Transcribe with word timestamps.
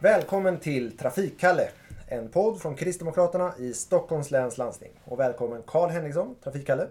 Välkommen 0.00 0.58
till 0.58 0.96
Trafikkalle, 0.96 1.68
en 2.08 2.28
podd 2.28 2.60
från 2.60 2.74
Kristdemokraterna 2.74 3.52
i 3.58 3.72
Stockholms 3.72 4.30
läns 4.30 4.58
landsting. 4.58 4.90
Och 5.04 5.20
välkommen 5.20 5.62
Karl 5.66 5.90
Henriksson, 5.90 6.34
Trafikkalle. 6.44 6.86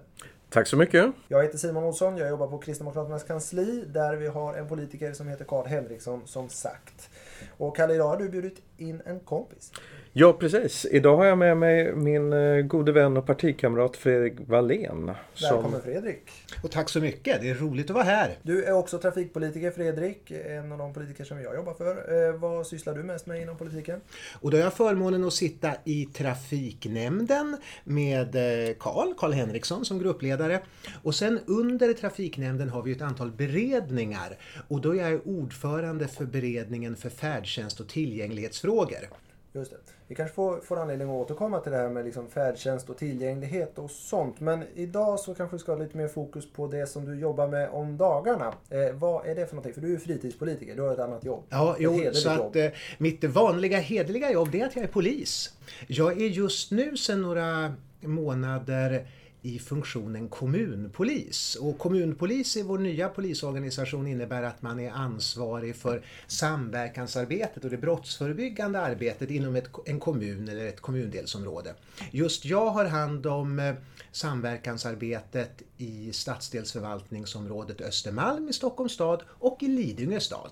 Tack 0.49 0.67
så 0.67 0.77
mycket. 0.77 1.11
Jag 1.27 1.43
heter 1.43 1.57
Simon 1.57 1.83
Olsson, 1.83 2.17
jag 2.17 2.29
jobbar 2.29 2.47
på 2.47 2.57
Kristdemokraternas 2.57 3.23
kansli 3.23 3.83
där 3.87 4.15
vi 4.15 4.27
har 4.27 4.53
en 4.53 4.67
politiker 4.67 5.13
som 5.13 5.27
heter 5.27 5.45
Karl 5.45 5.67
Henriksson 5.67 6.21
som 6.25 6.49
sagt. 6.49 7.09
Och 7.57 7.75
Kalle, 7.75 7.93
idag 7.93 8.07
har 8.07 8.17
du 8.17 8.29
bjudit 8.29 8.61
in 8.77 9.01
en 9.05 9.19
kompis. 9.19 9.71
Ja, 10.19 10.33
precis. 10.33 10.85
Idag 10.91 11.17
har 11.17 11.25
jag 11.25 11.37
med 11.37 11.57
mig 11.57 11.95
min 11.95 12.33
eh, 12.33 12.61
gode 12.61 12.91
vän 12.91 13.17
och 13.17 13.25
partikamrat 13.25 13.97
Fredrik 13.97 14.33
Wallén. 14.47 15.11
Välkommen 15.41 15.71
som... 15.71 15.81
Fredrik! 15.81 16.29
Och 16.63 16.71
tack 16.71 16.89
så 16.89 16.99
mycket, 16.99 17.41
det 17.41 17.49
är 17.49 17.55
roligt 17.55 17.89
att 17.89 17.93
vara 17.93 18.03
här. 18.03 18.37
Du 18.43 18.63
är 18.63 18.73
också 18.73 18.97
trafikpolitiker 18.97 19.71
Fredrik, 19.71 20.31
en 20.31 20.71
av 20.71 20.77
de 20.77 20.93
politiker 20.93 21.23
som 21.23 21.41
jag 21.41 21.55
jobbar 21.55 21.73
för. 21.73 22.27
Eh, 22.27 22.33
vad 22.33 22.67
sysslar 22.67 22.93
du 22.93 23.03
mest 23.03 23.25
med 23.25 23.41
inom 23.41 23.57
politiken? 23.57 24.01
Och 24.41 24.51
då 24.51 24.57
har 24.57 24.63
jag 24.63 24.73
förmånen 24.73 25.23
att 25.23 25.33
sitta 25.33 25.71
i 25.83 26.05
trafiknämnden 26.05 27.57
med 27.83 28.35
eh, 28.35 28.75
Karl, 28.79 29.13
Karl 29.17 29.31
Henriksson 29.31 29.85
som 29.85 29.99
gruppledare. 29.99 30.59
Och 31.03 31.15
sen 31.15 31.39
under 31.47 31.93
trafiknämnden 31.93 32.69
har 32.69 32.81
vi 32.81 32.91
ett 32.91 33.01
antal 33.01 33.31
beredningar 33.31 34.37
och 34.67 34.81
då 34.81 34.95
är 34.95 35.11
jag 35.11 35.27
ordförande 35.27 36.07
för 36.07 36.25
beredningen 36.25 36.95
för 36.95 37.09
färdtjänst 37.09 37.79
och 37.79 37.87
tillgänglighetsfrågor. 37.87 39.07
Just 39.57 39.71
det. 39.71 39.77
Vi 40.07 40.15
kanske 40.15 40.35
får, 40.35 40.59
får 40.59 40.79
anledning 40.79 41.09
att 41.09 41.15
återkomma 41.15 41.59
till 41.59 41.71
det 41.71 41.77
här 41.77 41.89
med 41.89 42.05
liksom 42.05 42.27
färdtjänst 42.27 42.89
och 42.89 42.97
tillgänglighet 42.97 43.79
och 43.79 43.91
sånt. 43.91 44.39
Men 44.39 44.63
idag 44.75 45.19
så 45.19 45.33
kanske 45.35 45.55
vi 45.55 45.59
ska 45.59 45.71
ha 45.71 45.79
lite 45.79 45.97
mer 45.97 46.07
fokus 46.07 46.51
på 46.51 46.67
det 46.67 46.87
som 46.87 47.05
du 47.05 47.19
jobbar 47.19 47.47
med 47.47 47.69
om 47.69 47.97
dagarna. 47.97 48.53
Eh, 48.69 48.93
vad 48.93 49.25
är 49.25 49.35
det 49.35 49.45
för 49.45 49.55
någonting? 49.55 49.73
För 49.73 49.81
du 49.81 49.93
är 49.93 49.97
fritidspolitiker, 49.97 50.75
du 50.75 50.81
har 50.81 50.93
ett 50.93 50.99
annat 50.99 51.25
jobb. 51.25 51.43
Ja, 51.49 51.75
jo, 51.79 52.09
så 52.13 52.29
att 52.29 52.55
eh, 52.55 52.67
mitt 52.97 53.23
vanliga 53.23 53.77
hederliga 53.77 54.31
jobb 54.31 54.51
det 54.51 54.61
är 54.61 54.65
att 54.65 54.75
jag 54.75 54.83
är 54.83 54.89
polis. 54.89 55.53
Jag 55.87 56.21
är 56.21 56.27
just 56.27 56.71
nu 56.71 56.97
sedan 56.97 57.21
några 57.21 57.73
månader 58.01 59.07
i 59.41 59.59
funktionen 59.59 60.29
kommunpolis. 60.29 61.55
Och 61.55 61.77
kommunpolis 61.77 62.57
i 62.57 62.61
vår 62.61 62.77
nya 62.77 63.09
polisorganisation 63.09 64.07
innebär 64.07 64.43
att 64.43 64.61
man 64.61 64.79
är 64.79 64.91
ansvarig 64.91 65.75
för 65.75 66.05
samverkansarbetet 66.27 67.63
och 67.63 67.69
det 67.69 67.77
brottsförebyggande 67.77 68.79
arbetet 68.79 69.31
inom 69.31 69.55
ett, 69.55 69.69
en 69.85 69.99
kommun 69.99 70.49
eller 70.49 70.67
ett 70.67 70.81
kommundelsområde. 70.81 71.73
Just 72.11 72.45
jag 72.45 72.69
har 72.69 72.85
hand 72.85 73.25
om 73.25 73.59
eh, 73.59 73.75
samverkansarbetet 74.11 75.61
i 75.77 76.13
stadsdelsförvaltningsområdet 76.13 77.81
Östermalm 77.81 78.49
i 78.49 78.53
Stockholms 78.53 78.91
stad 78.93 79.23
och 79.27 79.63
i 79.63 79.67
Lidingö 79.67 80.19
stad. 80.19 80.51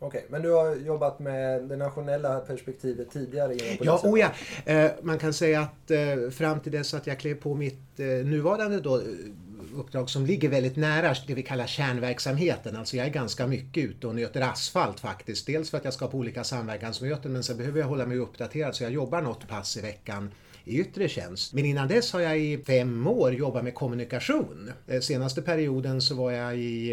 Okej, 0.00 0.26
men 0.28 0.42
du 0.42 0.50
har 0.50 0.74
jobbat 0.74 1.18
med 1.18 1.62
det 1.62 1.76
nationella 1.76 2.40
perspektivet 2.40 3.10
tidigare 3.10 3.54
inom 3.54 3.76
polisen? 3.78 3.86
Ja, 3.86 4.00
oh 4.04 4.20
ja. 4.20 4.30
Eh, 4.72 4.90
man 5.02 5.18
kan 5.18 5.32
säga 5.32 5.60
att 5.60 5.90
eh, 5.90 6.30
fram 6.30 6.60
till 6.60 6.72
dess 6.72 6.94
att 6.94 7.06
jag 7.06 7.18
klev 7.18 7.34
på 7.34 7.54
mitt 7.54 8.00
eh, 8.00 8.06
nuvarande 8.06 8.80
då, 8.80 9.02
uppdrag 9.76 10.10
som 10.10 10.26
ligger 10.26 10.48
väldigt 10.48 10.76
nära 10.76 11.14
det 11.26 11.34
vi 11.34 11.42
kallar 11.42 11.66
kärnverksamheten. 11.66 12.76
Alltså 12.76 12.96
jag 12.96 13.06
är 13.06 13.10
ganska 13.10 13.46
mycket 13.46 13.84
ute 13.84 14.06
och 14.06 14.14
nöter 14.14 14.40
asfalt 14.40 15.00
faktiskt. 15.00 15.46
Dels 15.46 15.70
för 15.70 15.78
att 15.78 15.84
jag 15.84 15.94
ska 15.94 16.06
på 16.06 16.18
olika 16.18 16.44
samverkansmöten 16.44 17.32
men 17.32 17.42
sen 17.42 17.56
behöver 17.56 17.80
jag 17.80 17.86
hålla 17.86 18.06
mig 18.06 18.18
uppdaterad 18.18 18.74
så 18.74 18.82
jag 18.82 18.92
jobbar 18.92 19.22
något 19.22 19.48
pass 19.48 19.76
i 19.76 19.80
veckan 19.80 20.30
i 20.68 20.80
yttre 20.80 21.08
tjänst. 21.08 21.52
Men 21.54 21.64
innan 21.64 21.88
dess 21.88 22.12
har 22.12 22.20
jag 22.20 22.38
i 22.38 22.58
fem 22.66 23.06
år 23.06 23.32
jobbat 23.32 23.64
med 23.64 23.74
kommunikation. 23.74 24.72
Eh, 24.86 25.00
senaste 25.00 25.42
perioden 25.42 26.00
så 26.00 26.14
var 26.14 26.30
jag 26.30 26.56
i, 26.56 26.92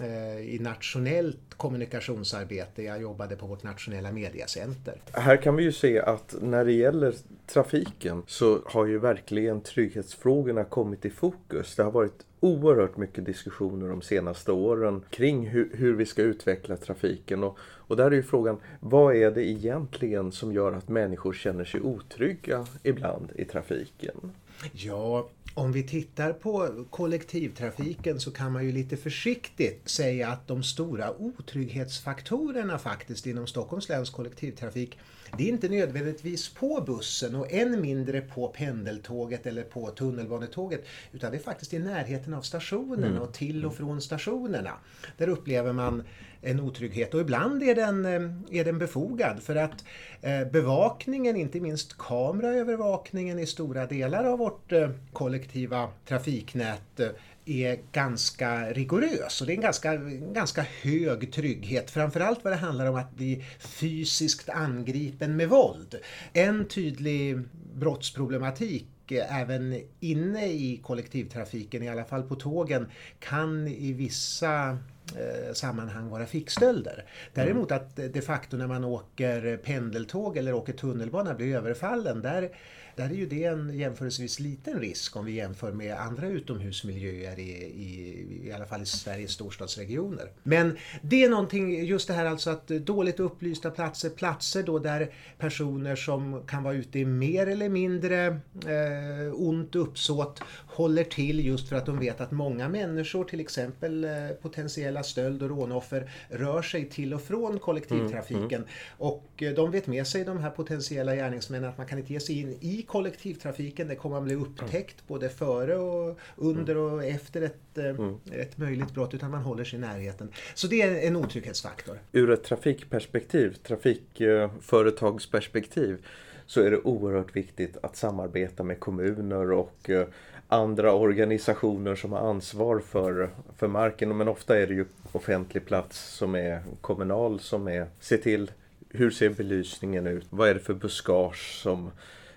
eh, 0.00 0.54
i 0.54 0.58
nationellt 0.60 1.54
kommunikationsarbete. 1.56 2.82
Jag 2.82 3.00
jobbade 3.00 3.36
på 3.36 3.46
vårt 3.46 3.62
nationella 3.62 4.12
mediacenter. 4.12 5.00
Här 5.12 5.36
kan 5.36 5.56
vi 5.56 5.62
ju 5.62 5.72
se 5.72 6.00
att 6.00 6.34
när 6.40 6.64
det 6.64 6.72
gäller 6.72 7.14
trafiken 7.46 8.22
så 8.26 8.62
har 8.66 8.86
ju 8.86 8.98
verkligen 8.98 9.60
trygghetsfrågorna 9.60 10.64
kommit 10.64 11.04
i 11.04 11.10
fokus. 11.10 11.76
Det 11.76 11.82
har 11.82 11.90
varit 11.90 12.24
oerhört 12.40 12.96
mycket 12.96 13.24
diskussioner 13.24 13.88
de 13.88 14.02
senaste 14.02 14.52
åren 14.52 15.04
kring 15.10 15.48
hur, 15.48 15.70
hur 15.74 15.94
vi 15.94 16.06
ska 16.06 16.22
utveckla 16.22 16.76
trafiken. 16.76 17.44
Och, 17.44 17.58
och 17.86 17.96
där 17.96 18.06
är 18.06 18.14
ju 18.14 18.22
frågan, 18.22 18.56
vad 18.80 19.16
är 19.16 19.30
det 19.30 19.44
egentligen 19.44 20.32
som 20.32 20.52
gör 20.52 20.72
att 20.72 20.88
människor 20.88 21.32
känner 21.32 21.64
sig 21.64 21.80
otrygga 21.80 22.66
ibland 22.82 23.32
i 23.34 23.44
trafiken? 23.44 24.32
Ja, 24.72 25.28
om 25.54 25.72
vi 25.72 25.82
tittar 25.82 26.32
på 26.32 26.84
kollektivtrafiken 26.90 28.20
så 28.20 28.30
kan 28.30 28.52
man 28.52 28.64
ju 28.64 28.72
lite 28.72 28.96
försiktigt 28.96 29.88
säga 29.88 30.28
att 30.28 30.48
de 30.48 30.62
stora 30.62 31.16
otrygghetsfaktorerna 31.18 32.78
faktiskt 32.78 33.26
inom 33.26 33.46
Stockholms 33.46 33.88
läns 33.88 34.10
kollektivtrafik 34.10 34.98
det 35.38 35.44
är 35.44 35.48
inte 35.48 35.68
nödvändigtvis 35.68 36.54
på 36.54 36.82
bussen 36.86 37.34
och 37.34 37.52
än 37.52 37.80
mindre 37.80 38.20
på 38.20 38.48
pendeltåget 38.48 39.46
eller 39.46 39.62
på 39.62 39.90
tunnelbanetåget 39.90 40.84
utan 41.12 41.30
det 41.30 41.36
är 41.36 41.42
faktiskt 41.42 41.74
i 41.74 41.78
närheten 41.78 42.34
av 42.34 42.42
stationen 42.42 43.10
mm. 43.10 43.22
och 43.22 43.32
till 43.32 43.66
och 43.66 43.74
från 43.74 44.00
stationerna. 44.00 44.72
Där 45.16 45.28
upplever 45.28 45.72
man 45.72 46.02
en 46.44 46.60
otrygghet 46.60 47.14
och 47.14 47.20
ibland 47.20 47.62
är 47.62 47.74
den, 47.74 48.04
eh, 48.04 48.58
är 48.60 48.64
den 48.64 48.78
befogad 48.78 49.42
för 49.42 49.56
att 49.56 49.84
eh, 50.22 50.44
bevakningen, 50.52 51.36
inte 51.36 51.60
minst 51.60 51.98
kameraövervakningen 51.98 53.38
i 53.38 53.46
stora 53.46 53.86
delar 53.86 54.24
av 54.24 54.38
vårt 54.38 54.72
eh, 54.72 54.90
kollektiva 55.12 55.88
trafiknät 56.08 57.00
är 57.46 57.78
ganska 57.92 58.72
rigorös 58.72 59.40
och 59.40 59.46
det 59.46 59.52
är 59.52 59.56
en 59.56 59.62
ganska, 59.62 59.96
ganska 60.32 60.66
hög 60.82 61.32
trygghet. 61.32 61.90
Framförallt 61.90 62.44
vad 62.44 62.52
det 62.52 62.56
handlar 62.56 62.86
om 62.86 62.96
att 62.96 63.14
bli 63.14 63.44
fysiskt 63.58 64.48
angripen 64.48 65.36
med 65.36 65.48
våld. 65.48 65.94
En 66.32 66.68
tydlig 66.68 67.40
brottsproblematik 67.74 68.86
även 69.12 69.80
inne 70.00 70.46
i 70.46 70.80
kollektivtrafiken, 70.82 71.82
i 71.82 71.88
alla 71.88 72.04
fall 72.04 72.22
på 72.22 72.34
tågen, 72.34 72.86
kan 73.18 73.68
i 73.68 73.92
vissa 73.92 74.78
Eh, 75.14 75.52
sammanhang 75.52 76.08
vara 76.08 76.26
fickstölder. 76.26 77.04
Däremot 77.34 77.72
att 77.72 77.96
de 77.96 78.22
facto 78.22 78.56
när 78.56 78.66
man 78.66 78.84
åker 78.84 79.56
pendeltåg 79.56 80.36
eller 80.36 80.54
åker 80.54 80.72
tunnelbana 80.72 81.34
blir 81.34 81.56
överfallen, 81.56 82.22
där 82.22 82.50
där 82.96 83.04
är 83.04 83.14
ju 83.14 83.26
det 83.26 83.44
en 83.44 83.78
jämförelsevis 83.78 84.40
liten 84.40 84.80
risk 84.80 85.16
om 85.16 85.24
vi 85.24 85.32
jämför 85.32 85.72
med 85.72 86.00
andra 86.00 86.26
utomhusmiljöer 86.26 87.38
i, 87.38 87.50
i, 87.62 88.48
i 88.48 88.52
alla 88.52 88.66
fall 88.66 88.82
i 88.82 88.86
Sveriges 88.86 89.30
storstadsregioner. 89.30 90.30
Men 90.42 90.76
det 91.02 91.24
är 91.24 91.28
någonting, 91.28 91.84
just 91.84 92.08
det 92.08 92.14
här 92.14 92.24
alltså 92.24 92.50
att 92.50 92.68
dåligt 92.68 93.20
upplysta 93.20 93.70
platser, 93.70 94.10
platser 94.10 94.62
då 94.62 94.78
där 94.78 95.12
personer 95.38 95.96
som 95.96 96.42
kan 96.46 96.62
vara 96.62 96.74
ute 96.74 96.98
i 96.98 97.04
mer 97.04 97.46
eller 97.46 97.68
mindre 97.68 98.26
eh, 98.26 99.34
ont 99.34 99.74
uppsåt 99.74 100.40
håller 100.74 101.04
till 101.04 101.46
just 101.46 101.68
för 101.68 101.76
att 101.76 101.86
de 101.86 101.98
vet 101.98 102.20
att 102.20 102.30
många 102.30 102.68
människor, 102.68 103.24
till 103.24 103.40
exempel 103.40 104.04
eh, 104.04 104.10
potentiella 104.42 105.02
stöld 105.02 105.42
och 105.42 105.48
rånoffer, 105.48 106.10
rör 106.28 106.62
sig 106.62 106.88
till 106.88 107.14
och 107.14 107.22
från 107.22 107.58
kollektivtrafiken. 107.58 108.44
Mm, 108.44 108.54
mm. 108.54 108.68
Och 108.98 109.42
eh, 109.42 109.54
de 109.54 109.70
vet 109.70 109.86
med 109.86 110.06
sig, 110.06 110.24
de 110.24 110.38
här 110.38 110.50
potentiella 110.50 111.14
gärningsmännen, 111.14 111.70
att 111.70 111.78
man 111.78 111.86
kan 111.86 111.98
inte 111.98 112.12
ge 112.12 112.20
sig 112.20 112.40
in 112.40 112.58
i 112.60 112.82
kollektivtrafiken. 112.82 113.88
Det 113.88 113.96
kommer 113.96 114.16
att 114.16 114.24
bli 114.24 114.34
upptäckt 114.34 115.00
mm. 115.00 115.06
både 115.06 115.28
före 115.28 115.76
och 115.76 116.18
under 116.36 116.76
och 116.76 117.04
efter 117.04 117.42
ett, 117.42 117.78
eh, 117.78 117.84
mm. 117.84 118.18
ett 118.32 118.58
möjligt 118.58 118.94
brott 118.94 119.14
utan 119.14 119.30
man 119.30 119.42
håller 119.42 119.64
sig 119.64 119.78
i 119.78 119.80
närheten. 119.80 120.28
Så 120.54 120.66
det 120.66 120.82
är 120.82 121.08
en 121.08 121.16
otrygghetsfaktor. 121.16 121.98
Ur 122.12 122.30
ett 122.30 122.44
trafikperspektiv, 122.44 123.54
trafikföretagsperspektiv 123.54 125.98
så 126.46 126.60
är 126.60 126.70
det 126.70 126.78
oerhört 126.78 127.36
viktigt 127.36 127.76
att 127.82 127.96
samarbeta 127.96 128.62
med 128.62 128.80
kommuner 128.80 129.52
och 129.52 129.90
eh, 129.90 130.06
andra 130.48 130.92
organisationer 130.92 131.94
som 131.94 132.12
har 132.12 132.30
ansvar 132.30 132.78
för, 132.78 133.30
för 133.56 133.68
marken. 133.68 134.16
Men 134.16 134.28
ofta 134.28 134.58
är 134.58 134.66
det 134.66 134.74
ju 134.74 134.84
offentlig 135.12 135.66
plats 135.66 135.98
som 135.98 136.34
är 136.34 136.62
kommunal 136.80 137.40
som 137.40 137.68
är, 137.68 137.86
se 138.00 138.16
till 138.16 138.50
hur 138.90 139.10
ser 139.10 139.30
belysningen 139.30 140.06
ut? 140.06 140.26
Vad 140.30 140.48
är 140.48 140.54
det 140.54 140.60
för 140.60 140.74
buskage 140.74 141.60
som 141.62 141.90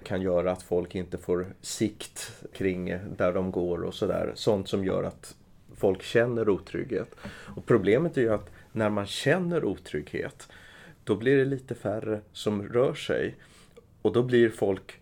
kan 0.04 0.22
göra 0.22 0.52
att 0.52 0.64
folk 0.64 0.96
inte 0.96 1.18
får 1.18 1.46
sikt 1.62 2.32
kring 2.54 2.98
där 3.18 3.34
de 3.34 3.52
går 3.52 3.84
och 3.84 3.94
sådär. 3.94 4.32
Sånt 4.36 4.70
som 4.70 4.86
gör 4.86 5.04
att 5.04 5.36
folk 5.76 6.04
känner 6.04 6.50
otrygghet. 6.50 7.16
Och 7.56 7.66
problemet 7.66 8.18
är 8.18 8.22
ju 8.22 8.34
att 8.34 8.50
när 8.72 8.90
man 8.90 9.06
känner 9.06 9.66
otrygghet 9.66 10.48
då 11.04 11.16
blir 11.16 11.38
det 11.38 11.46
lite 11.46 11.76
färre 11.76 12.22
som 12.32 12.64
rör 12.64 12.94
sig. 12.94 13.36
Och 14.08 14.14
då 14.14 14.24
blir 14.24 14.50
folk 14.50 15.00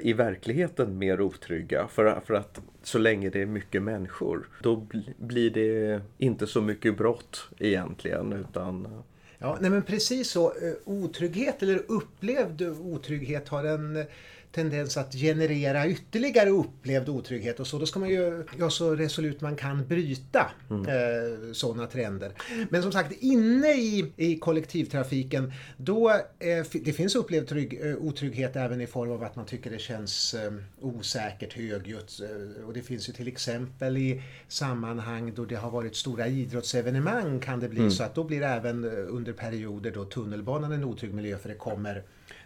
i 0.00 0.12
verkligheten 0.12 0.98
mer 0.98 1.20
otrygga. 1.20 1.88
För, 1.88 2.20
för 2.26 2.34
att 2.34 2.60
så 2.82 2.98
länge 2.98 3.30
det 3.30 3.42
är 3.42 3.46
mycket 3.46 3.82
människor 3.82 4.48
då 4.62 4.86
blir 5.16 5.50
det 5.50 6.00
inte 6.18 6.46
så 6.46 6.60
mycket 6.60 6.96
brott 6.96 7.48
egentligen. 7.58 8.32
utan 8.32 9.02
Ja, 9.38 9.58
nej 9.60 9.70
men 9.70 9.82
precis 9.82 10.30
så. 10.30 10.46
Eh, 10.46 10.74
otrygghet 10.84 11.62
eller 11.62 11.82
upplevd 11.88 12.62
otrygghet 12.62 13.48
har 13.48 13.64
en 13.64 14.04
tendens 14.52 14.96
att 14.96 15.14
generera 15.14 15.88
ytterligare 15.88 16.50
upplevd 16.50 17.08
otrygghet 17.08 17.60
och 17.60 17.66
så. 17.66 17.78
Då 17.78 17.86
ska 17.86 18.00
man 18.00 18.08
ju 18.08 18.44
ja, 18.58 18.70
så 18.70 18.94
resolut 18.94 19.40
man 19.40 19.56
kan 19.56 19.86
bryta 19.86 20.50
mm. 20.70 20.86
eh, 20.86 21.52
sådana 21.52 21.86
trender. 21.86 22.32
Men 22.70 22.82
som 22.82 22.92
sagt, 22.92 23.12
inne 23.12 23.68
i, 23.68 24.12
i 24.16 24.38
kollektivtrafiken 24.38 25.52
då 25.76 26.10
eh, 26.38 26.66
det 26.72 26.92
finns 26.92 27.14
upplevd 27.14 27.48
trygg, 27.48 27.80
eh, 27.82 27.96
otrygghet 27.96 28.56
även 28.56 28.80
i 28.80 28.86
form 28.86 29.10
av 29.10 29.22
att 29.22 29.36
man 29.36 29.46
tycker 29.46 29.70
det 29.70 29.78
känns 29.78 30.34
eh, 30.34 30.52
osäkert, 30.80 31.52
högljutt. 31.52 32.20
Eh, 32.20 32.64
och 32.64 32.72
det 32.72 32.82
finns 32.82 33.08
ju 33.08 33.12
till 33.12 33.28
exempel 33.28 33.96
i 33.96 34.22
sammanhang 34.48 35.34
då 35.34 35.44
det 35.44 35.56
har 35.56 35.70
varit 35.70 35.96
stora 35.96 36.28
idrottsevenemang 36.28 37.40
kan 37.40 37.60
det 37.60 37.68
bli 37.68 37.78
mm. 37.80 37.90
så 37.90 38.02
att 38.02 38.14
då 38.14 38.24
blir 38.24 38.42
även 38.42 38.84
eh, 38.84 38.90
under 39.08 39.32
perioder 39.32 39.90
då 39.90 40.04
tunnelbanan 40.04 40.72
en 40.72 40.84
otrygg 40.84 41.14
miljö 41.14 41.38
för 41.38 41.48
det 41.48 41.54
kommer 41.54 42.02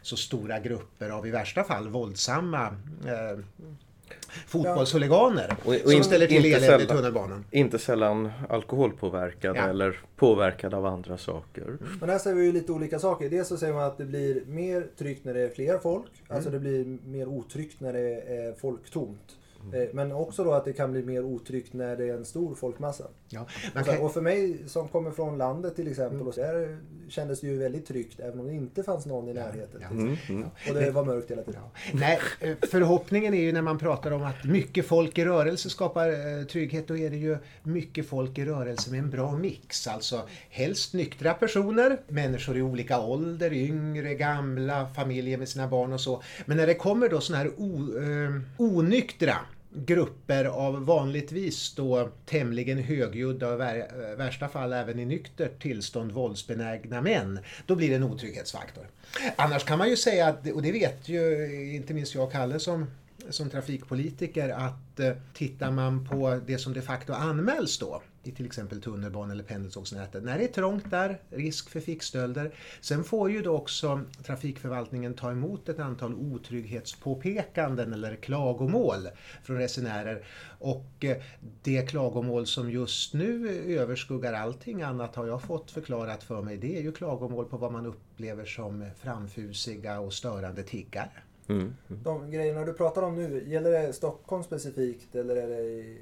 så 0.07 0.17
stora 0.17 0.59
grupper 0.59 1.11
av 1.11 1.27
i 1.27 1.31
värsta 1.31 1.65
fall 1.65 1.89
våldsamma 1.89 2.67
eh, 3.07 3.39
fotbollshuliganer 4.47 5.57
ja. 5.67 5.75
som 5.85 5.99
och 5.99 6.05
ställer 6.05 6.27
till 6.27 6.45
elände 6.45 6.85
i 6.85 6.87
tunnelbanan. 6.87 7.45
Inte 7.51 7.79
sällan 7.79 8.31
alkoholpåverkade 8.49 9.59
ja. 9.59 9.69
eller 9.69 10.01
påverkade 10.17 10.77
av 10.77 10.87
andra 10.87 11.19
saker. 11.19 11.63
Mm. 11.63 11.79
Men 12.01 12.09
här 12.09 12.19
säger 12.19 12.37
vi 12.37 12.45
ju 12.45 12.53
lite 12.53 12.73
olika 12.73 12.99
saker. 12.99 13.31
Dels 13.31 13.49
så 13.49 13.57
säger 13.57 13.73
man 13.73 13.85
att 13.85 13.99
det 13.99 14.05
blir 14.05 14.43
mer 14.47 14.87
tryggt 14.99 15.25
när 15.25 15.35
det 15.35 15.41
är 15.41 15.49
fler 15.49 15.79
folk. 15.79 16.05
Alltså 16.07 16.25
mm. 16.29 16.37
Alltså 16.37 16.51
det 16.51 16.59
blir 16.59 16.99
mer 17.05 17.29
otryggt 17.29 17.81
när 17.81 17.93
det 17.93 18.21
är 18.21 18.53
folktomt. 18.61 19.37
Mm. 19.73 19.89
Men 19.93 20.13
också 20.13 20.45
då 20.45 20.53
att 20.53 20.65
det 20.65 20.73
kan 20.73 20.93
bli 20.93 21.03
mer 21.03 21.25
otryggt 21.25 21.73
när 21.73 21.97
det 21.97 22.09
är 22.09 22.15
en 22.15 22.25
stor 22.25 22.55
folkmassa. 22.55 23.05
Ja, 23.29 23.47
och, 23.75 23.87
så, 23.87 24.05
och, 24.05 24.13
för 24.13 24.21
mig 24.21 24.59
som 24.67 24.89
kommer 24.89 25.11
från 25.11 25.39
landet 25.39 25.77
till 25.77 25.89
exempel, 25.89 26.15
mm. 26.15 26.29
och 26.29 26.35
så 26.35 26.41
där 26.41 26.79
kändes 27.09 27.41
det 27.41 27.47
ju 27.47 27.59
väldigt 27.59 27.87
tryggt 27.87 28.21
även 28.21 28.41
om 28.41 28.47
det 28.47 28.53
inte 28.53 28.83
fanns 28.83 29.07
någon 29.07 29.29
i 29.29 29.35
närheten. 29.35 29.81
Ja, 29.81 29.89
mm, 29.89 30.17
mm. 30.29 30.49
Och 30.69 30.75
det 30.75 30.91
var 30.91 31.05
mörkt 31.05 31.31
hela 31.31 31.43
tiden. 31.43 31.61
Nej, 31.93 32.19
eh, 32.41 32.57
förhoppningen 32.63 33.35
är 33.35 33.41
ju 33.41 33.53
när 33.53 33.63
man 33.63 33.79
pratar 33.79 34.11
om 34.11 34.23
att 34.23 34.45
mycket 34.45 34.87
folk 34.87 35.19
i 35.19 35.25
rörelse 35.25 35.71
skapar 35.71 36.09
eh, 36.09 36.45
trygghet, 36.45 36.89
då 36.89 36.97
är 36.97 37.11
det 37.11 37.17
ju 37.17 37.39
mycket 37.63 38.09
folk 38.09 38.39
i 38.39 38.45
rörelse 38.45 38.91
med 38.91 39.01
en 39.01 39.11
bra 39.11 39.37
mix. 39.37 39.87
Alltså 39.87 40.23
helst 40.51 40.95
nyktra 40.95 41.35
personer, 41.35 42.01
människor 42.09 42.57
i 42.57 42.63
olika 42.63 43.01
ålder, 43.01 43.53
yngre, 43.53 44.15
gamla, 44.15 44.87
familjer 44.97 45.39
med 45.39 45.49
sina 45.49 45.69
barn 45.69 45.93
och 45.93 46.01
så. 46.01 46.23
Men 46.47 46.57
när 46.57 46.67
det 46.67 46.75
kommer 46.75 47.09
då 47.09 47.21
sådana 47.21 47.45
här 47.45 47.53
o, 47.57 47.99
eh, 47.99 48.41
onyktra 48.59 49.37
grupper 49.75 50.45
av 50.45 50.85
vanligtvis 50.85 51.75
då 51.75 52.09
tämligen 52.27 52.79
högljudda 52.79 53.49
och 53.49 53.61
i 53.61 53.85
värsta 54.17 54.49
fall 54.49 54.73
även 54.73 54.99
i 54.99 55.05
nyktert 55.05 55.63
tillstånd 55.63 56.13
våldsbenägna 56.13 57.01
män, 57.01 57.39
då 57.67 57.75
blir 57.75 57.89
det 57.89 57.95
en 57.95 58.03
otrygghetsfaktor. 58.03 58.85
Annars 59.37 59.65
kan 59.65 59.79
man 59.79 59.91
ju 59.91 59.97
säga, 59.97 60.27
att, 60.27 60.51
och 60.51 60.63
det 60.63 60.73
vet 60.73 61.09
ju 61.09 61.75
inte 61.75 61.95
minst 61.95 62.15
jag 62.15 62.25
och 62.25 62.33
Kalle 62.33 62.59
som 62.59 62.87
som 63.31 63.51
trafikpolitiker 63.51 64.49
att 64.49 65.01
eh, 65.01 65.13
tittar 65.35 65.71
man 65.71 66.09
på 66.09 66.41
det 66.47 66.59
som 66.59 66.73
de 66.73 66.83
facto 66.83 67.13
anmäls 67.13 67.79
då 67.79 68.03
i 68.27 68.33
till 68.33 68.47
exempel 68.47 68.81
tunnelbana 68.81 69.33
eller 69.33 69.45
pendeltågsnätet. 69.45 70.25
När 70.25 70.39
det 70.39 70.45
är 70.45 70.53
trångt 70.53 70.91
där, 70.91 71.21
risk 71.31 71.71
för 71.71 71.81
fickstölder. 71.81 72.55
Sen 72.81 73.05
får 73.05 73.31
ju 73.31 73.43
då 73.43 73.57
också 73.57 74.01
trafikförvaltningen 74.23 75.15
ta 75.15 75.31
emot 75.31 75.69
ett 75.69 75.79
antal 75.79 76.15
otrygghetspåpekanden 76.15 77.93
eller 77.93 78.17
klagomål 78.17 79.09
från 79.43 79.57
resenärer. 79.57 80.25
Och 80.59 81.05
eh, 81.05 81.17
det 81.63 81.89
klagomål 81.89 82.47
som 82.47 82.71
just 82.71 83.15
nu 83.15 83.49
överskuggar 83.79 84.33
allting 84.33 84.83
annat 84.83 85.17
har 85.17 85.27
jag 85.27 85.43
fått 85.43 85.71
förklarat 85.71 86.23
för 86.23 86.43
mig. 86.43 86.57
Det 86.57 86.79
är 86.79 86.83
ju 86.83 86.93
klagomål 86.93 87.45
på 87.45 87.57
vad 87.57 87.73
man 87.73 87.87
upplever 87.87 88.45
som 88.45 88.91
framfusiga 89.01 90.01
och 90.01 90.13
störande 90.13 90.63
tiggare. 90.63 91.11
Mm. 91.49 91.75
Mm. 91.89 92.03
De 92.03 92.31
grejerna 92.31 92.65
du 92.65 92.73
pratar 92.73 93.03
om 93.03 93.15
nu, 93.15 93.49
gäller 93.49 93.71
det 93.71 93.93
Stockholm 93.93 94.43
specifikt 94.43 95.15
eller 95.15 95.37
är 95.37 95.49
det 95.49 95.97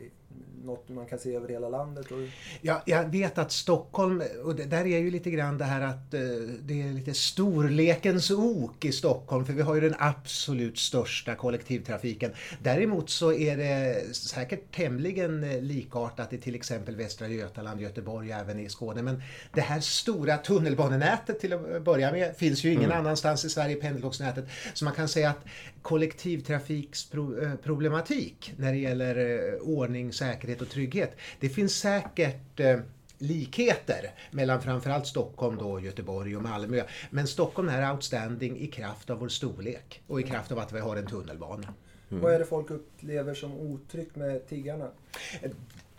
något 0.62 0.88
man 0.88 1.06
kan 1.06 1.18
se 1.18 1.34
över 1.34 1.48
hela 1.48 1.68
landet? 1.68 2.10
Och... 2.10 2.18
Ja, 2.60 2.82
jag 2.86 3.04
vet 3.04 3.38
att 3.38 3.52
Stockholm, 3.52 4.22
och 4.44 4.54
det, 4.54 4.64
där 4.64 4.86
är 4.86 4.98
ju 4.98 5.10
lite 5.10 5.30
grann 5.30 5.58
det 5.58 5.64
här 5.64 5.80
att 5.80 6.14
eh, 6.14 6.20
det 6.60 6.82
är 6.82 6.92
lite 6.92 7.14
storlekens 7.14 8.30
ok 8.30 8.84
i 8.84 8.92
Stockholm 8.92 9.44
för 9.44 9.52
vi 9.52 9.62
har 9.62 9.74
ju 9.74 9.80
den 9.80 9.94
absolut 9.98 10.78
största 10.78 11.34
kollektivtrafiken. 11.34 12.32
Däremot 12.62 13.10
så 13.10 13.32
är 13.32 13.56
det 13.56 14.14
säkert 14.16 14.74
tämligen 14.74 15.44
eh, 15.44 15.60
likartat 15.60 16.32
i 16.32 16.38
till 16.38 16.54
exempel 16.54 16.96
Västra 16.96 17.28
Götaland, 17.28 17.80
Göteborg 17.80 18.34
och 18.34 18.40
även 18.40 18.58
i 18.58 18.68
Skåne. 18.68 19.02
Men 19.02 19.22
det 19.54 19.60
här 19.60 19.80
stora 19.80 20.36
tunnelbanenätet 20.36 21.40
till 21.40 21.52
att 21.52 21.82
börja 21.82 22.12
med 22.12 22.36
finns 22.36 22.64
ju 22.64 22.72
ingen 22.72 22.90
mm. 22.90 22.98
annanstans 22.98 23.44
i 23.44 23.50
Sverige, 23.50 23.76
pendeltågsnätet. 23.76 24.44
Så 24.74 24.84
man 24.84 24.94
kan 24.94 25.08
säga 25.08 25.30
att 25.30 25.44
kollektivtrafiksproblematik 25.82 28.54
när 28.56 28.72
det 28.72 28.78
gäller 28.78 29.16
eh, 29.16 29.54
ordning, 29.60 30.12
säkerhet 30.12 30.60
och 30.60 30.68
trygghet. 30.68 31.16
Det 31.40 31.48
finns 31.48 31.76
säkert 31.76 32.60
eh, 32.60 32.78
likheter 33.18 34.10
mellan 34.30 34.62
framförallt 34.62 35.06
Stockholm, 35.06 35.56
då, 35.56 35.80
Göteborg 35.80 36.36
och 36.36 36.42
Malmö. 36.42 36.82
Men 37.10 37.26
Stockholm 37.26 37.68
är 37.68 37.92
outstanding 37.92 38.58
i 38.58 38.66
kraft 38.66 39.10
av 39.10 39.18
vår 39.18 39.28
storlek 39.28 40.02
och 40.06 40.20
i 40.20 40.22
kraft 40.22 40.52
av 40.52 40.58
att 40.58 40.72
vi 40.72 40.80
har 40.80 40.96
en 40.96 41.06
tunnelbana. 41.06 41.74
Mm. 42.10 42.22
Vad 42.22 42.34
är 42.34 42.38
det 42.38 42.44
folk 42.44 42.70
upplever 42.70 43.34
som 43.34 43.52
otryggt 43.52 44.16
med 44.16 44.48
tiggarna? 44.48 44.88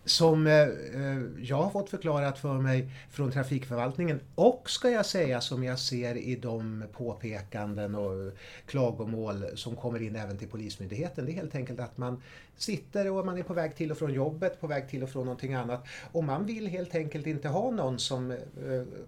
Som 0.05 0.47
eh, 0.47 0.53
eh, 0.53 1.21
jag 1.41 1.55
har 1.55 1.69
fått 1.69 1.89
förklarat 1.89 2.39
för 2.39 2.53
mig 2.53 2.89
från 3.09 3.31
trafikförvaltningen 3.31 4.19
och 4.35 4.69
ska 4.69 4.89
jag 4.89 5.05
säga 5.05 5.41
som 5.41 5.63
jag 5.63 5.79
ser 5.79 6.15
i 6.15 6.35
de 6.35 6.83
påpekanden 6.93 7.95
och 7.95 8.33
klagomål 8.65 9.45
som 9.55 9.75
kommer 9.75 10.01
in 10.01 10.15
även 10.15 10.37
till 10.37 10.47
Polismyndigheten. 10.47 11.25
Det 11.25 11.31
är 11.31 11.35
helt 11.35 11.55
enkelt 11.55 11.79
att 11.79 11.97
man 11.97 12.21
sitter 12.57 13.11
och 13.11 13.25
man 13.25 13.37
är 13.37 13.43
på 13.43 13.53
väg 13.53 13.75
till 13.75 13.91
och 13.91 13.97
från 13.97 14.13
jobbet, 14.13 14.61
på 14.61 14.67
väg 14.67 14.89
till 14.89 15.03
och 15.03 15.09
från 15.09 15.25
någonting 15.25 15.53
annat 15.53 15.87
och 16.11 16.23
man 16.23 16.45
vill 16.45 16.67
helt 16.67 16.95
enkelt 16.95 17.27
inte 17.27 17.47
ha 17.47 17.71
någon 17.71 17.99
som 17.99 18.31
eh, 18.31 18.37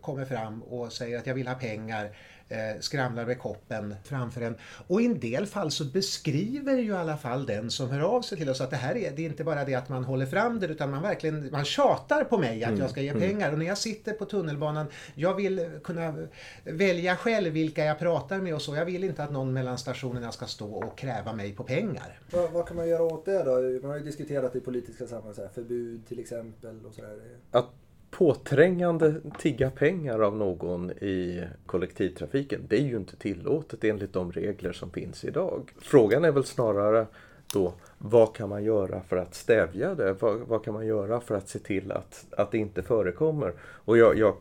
kommer 0.02 0.26
fram 0.26 0.64
och 0.64 0.94
säger 0.94 1.18
att 1.18 1.28
jag 1.28 1.36
vill 1.36 1.48
ha 1.48 1.56
pengar 1.56 2.12
eh, 2.50 2.80
skramlar 2.80 3.26
med 3.26 3.40
koppen 3.40 3.96
framför 4.04 4.42
en. 4.42 4.56
Och 4.88 5.02
i 5.02 5.06
en 5.06 5.20
del 5.20 5.46
fall 5.46 5.72
så 5.72 5.86
beskriver 5.86 6.78
ju 6.78 6.92
i 6.92 6.96
alla 6.96 7.18
fall 7.18 7.46
den 7.46 7.72
som 7.72 7.90
hör 7.90 8.00
av 8.00 8.22
sig 8.22 8.38
till 8.38 8.50
oss 8.50 8.62
att 8.62 8.70
det 8.70 8.76
här 8.76 8.98
är, 8.98 9.12
det 9.12 9.22
är 9.22 9.26
inte 9.26 9.44
bara 9.44 9.66
det 9.66 9.76
att 9.76 9.90
man 9.90 10.04
håller 10.04 10.26
fram 10.26 10.60
det 10.60 10.68
utan 10.68 10.92
man 10.92 11.02
verkligen 11.02 11.52
man 11.52 11.66
tjatar 11.66 12.24
på 12.24 12.38
mig 12.38 12.64
att 12.64 12.70
mm. 12.70 12.82
jag 12.82 12.90
ska 12.90 13.02
ge 13.02 13.10
mm. 13.10 13.22
pengar. 13.22 13.52
Och 13.52 13.60
när 13.60 13.66
jag 13.66 13.78
sitter 13.78 14.14
på 14.14 14.26
tunnelbanan, 14.26 14.88
jag 15.16 15.36
vill 15.36 15.70
kunna 15.84 16.16
välja 16.64 17.16
själv 17.16 17.54
vilka 17.54 17.86
jag 17.86 18.00
pratar 18.00 18.38
med 18.38 18.56
och 18.56 18.62
så. 18.62 18.76
Jag 18.76 18.86
vill 18.86 19.04
inte 19.04 19.24
att 19.24 19.32
någon 19.32 19.54
mellan 19.54 19.78
stationerna 19.78 20.32
ska 20.32 20.46
stå 20.46 20.74
och 20.74 20.98
kräva 20.98 21.34
mig 21.34 21.56
på 21.56 21.64
pengar. 21.64 22.20
Vad, 22.32 22.52
vad 22.52 22.68
kan 22.68 22.78
man 22.78 22.90
göra 22.90 23.04
åt 23.04 23.26
det 23.26 23.44
då? 23.44 23.80
Man 23.82 23.92
har 23.92 23.98
ju 23.98 24.04
diskuterat 24.04 24.56
i 24.56 24.60
politiska 24.60 25.08
sammanhang, 25.08 25.50
förbud 25.54 26.08
till 26.08 26.20
exempel. 26.20 26.86
Och 26.86 26.94
så 26.94 27.02
där. 27.02 27.20
Att 27.52 27.66
påträngande 28.12 29.22
tigga 29.40 29.72
pengar 29.72 30.20
av 30.20 30.38
någon 30.38 30.92
i 30.92 31.44
kollektivtrafiken, 31.66 32.62
det 32.68 32.78
är 32.78 32.86
ju 32.86 32.98
inte 32.98 33.16
tillåtet 33.16 33.84
enligt 33.84 34.14
de 34.14 34.32
regler 34.32 34.74
som 34.74 34.92
finns 34.92 35.26
idag. 35.26 35.74
Frågan 35.80 36.26
är 36.26 36.32
väl 36.32 36.44
snarare 36.44 37.06
då 37.54 37.74
vad 37.98 38.36
kan 38.36 38.50
man 38.50 38.64
göra 38.64 39.02
för 39.02 39.18
att 39.18 39.36
stävja 39.36 39.96
det? 39.96 40.14
Vad, 40.14 40.40
vad 40.40 40.64
kan 40.64 40.74
man 40.74 40.86
göra 40.86 41.20
för 41.20 41.36
att 41.36 41.50
se 41.50 41.60
till 41.60 41.92
att, 41.92 42.26
att 42.32 42.52
det 42.52 42.58
inte 42.58 42.84
förekommer? 42.84 43.54
Och 43.62 43.98
jag, 43.98 44.18
jag 44.18 44.36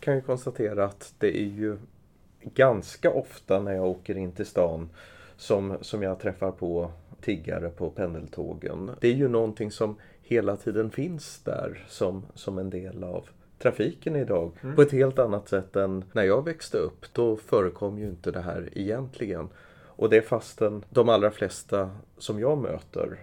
kan 0.00 0.14
ju 0.14 0.20
konstatera 0.20 0.84
att 0.84 1.14
det 1.18 1.40
är 1.40 1.46
ju 1.46 1.76
ganska 2.42 3.10
ofta 3.10 3.60
när 3.60 3.72
jag 3.72 3.86
åker 3.86 4.16
in 4.16 4.32
till 4.32 4.46
stan 4.46 4.88
som, 5.36 5.76
som 5.80 6.02
jag 6.02 6.20
träffar 6.20 6.50
på 6.50 6.90
tiggare 7.20 7.68
på 7.68 7.90
pendeltågen. 7.90 8.90
Det 9.00 9.08
är 9.08 9.14
ju 9.14 9.28
någonting 9.28 9.70
som 9.70 9.96
hela 10.28 10.56
tiden 10.56 10.90
finns 10.90 11.40
där 11.44 11.84
som, 11.88 12.26
som 12.34 12.58
en 12.58 12.70
del 12.70 13.04
av 13.04 13.28
trafiken 13.58 14.16
idag. 14.16 14.52
Mm. 14.60 14.76
På 14.76 14.82
ett 14.82 14.92
helt 14.92 15.18
annat 15.18 15.48
sätt 15.48 15.76
än 15.76 16.04
när 16.12 16.22
jag 16.22 16.44
växte 16.44 16.78
upp. 16.78 17.06
Då 17.12 17.36
förekom 17.36 17.98
ju 17.98 18.08
inte 18.08 18.30
det 18.30 18.40
här 18.40 18.68
egentligen. 18.72 19.48
Och 19.86 20.10
det 20.10 20.22
fastän 20.22 20.84
de 20.90 21.08
allra 21.08 21.30
flesta 21.30 21.90
som 22.18 22.40
jag 22.40 22.58
möter 22.58 23.18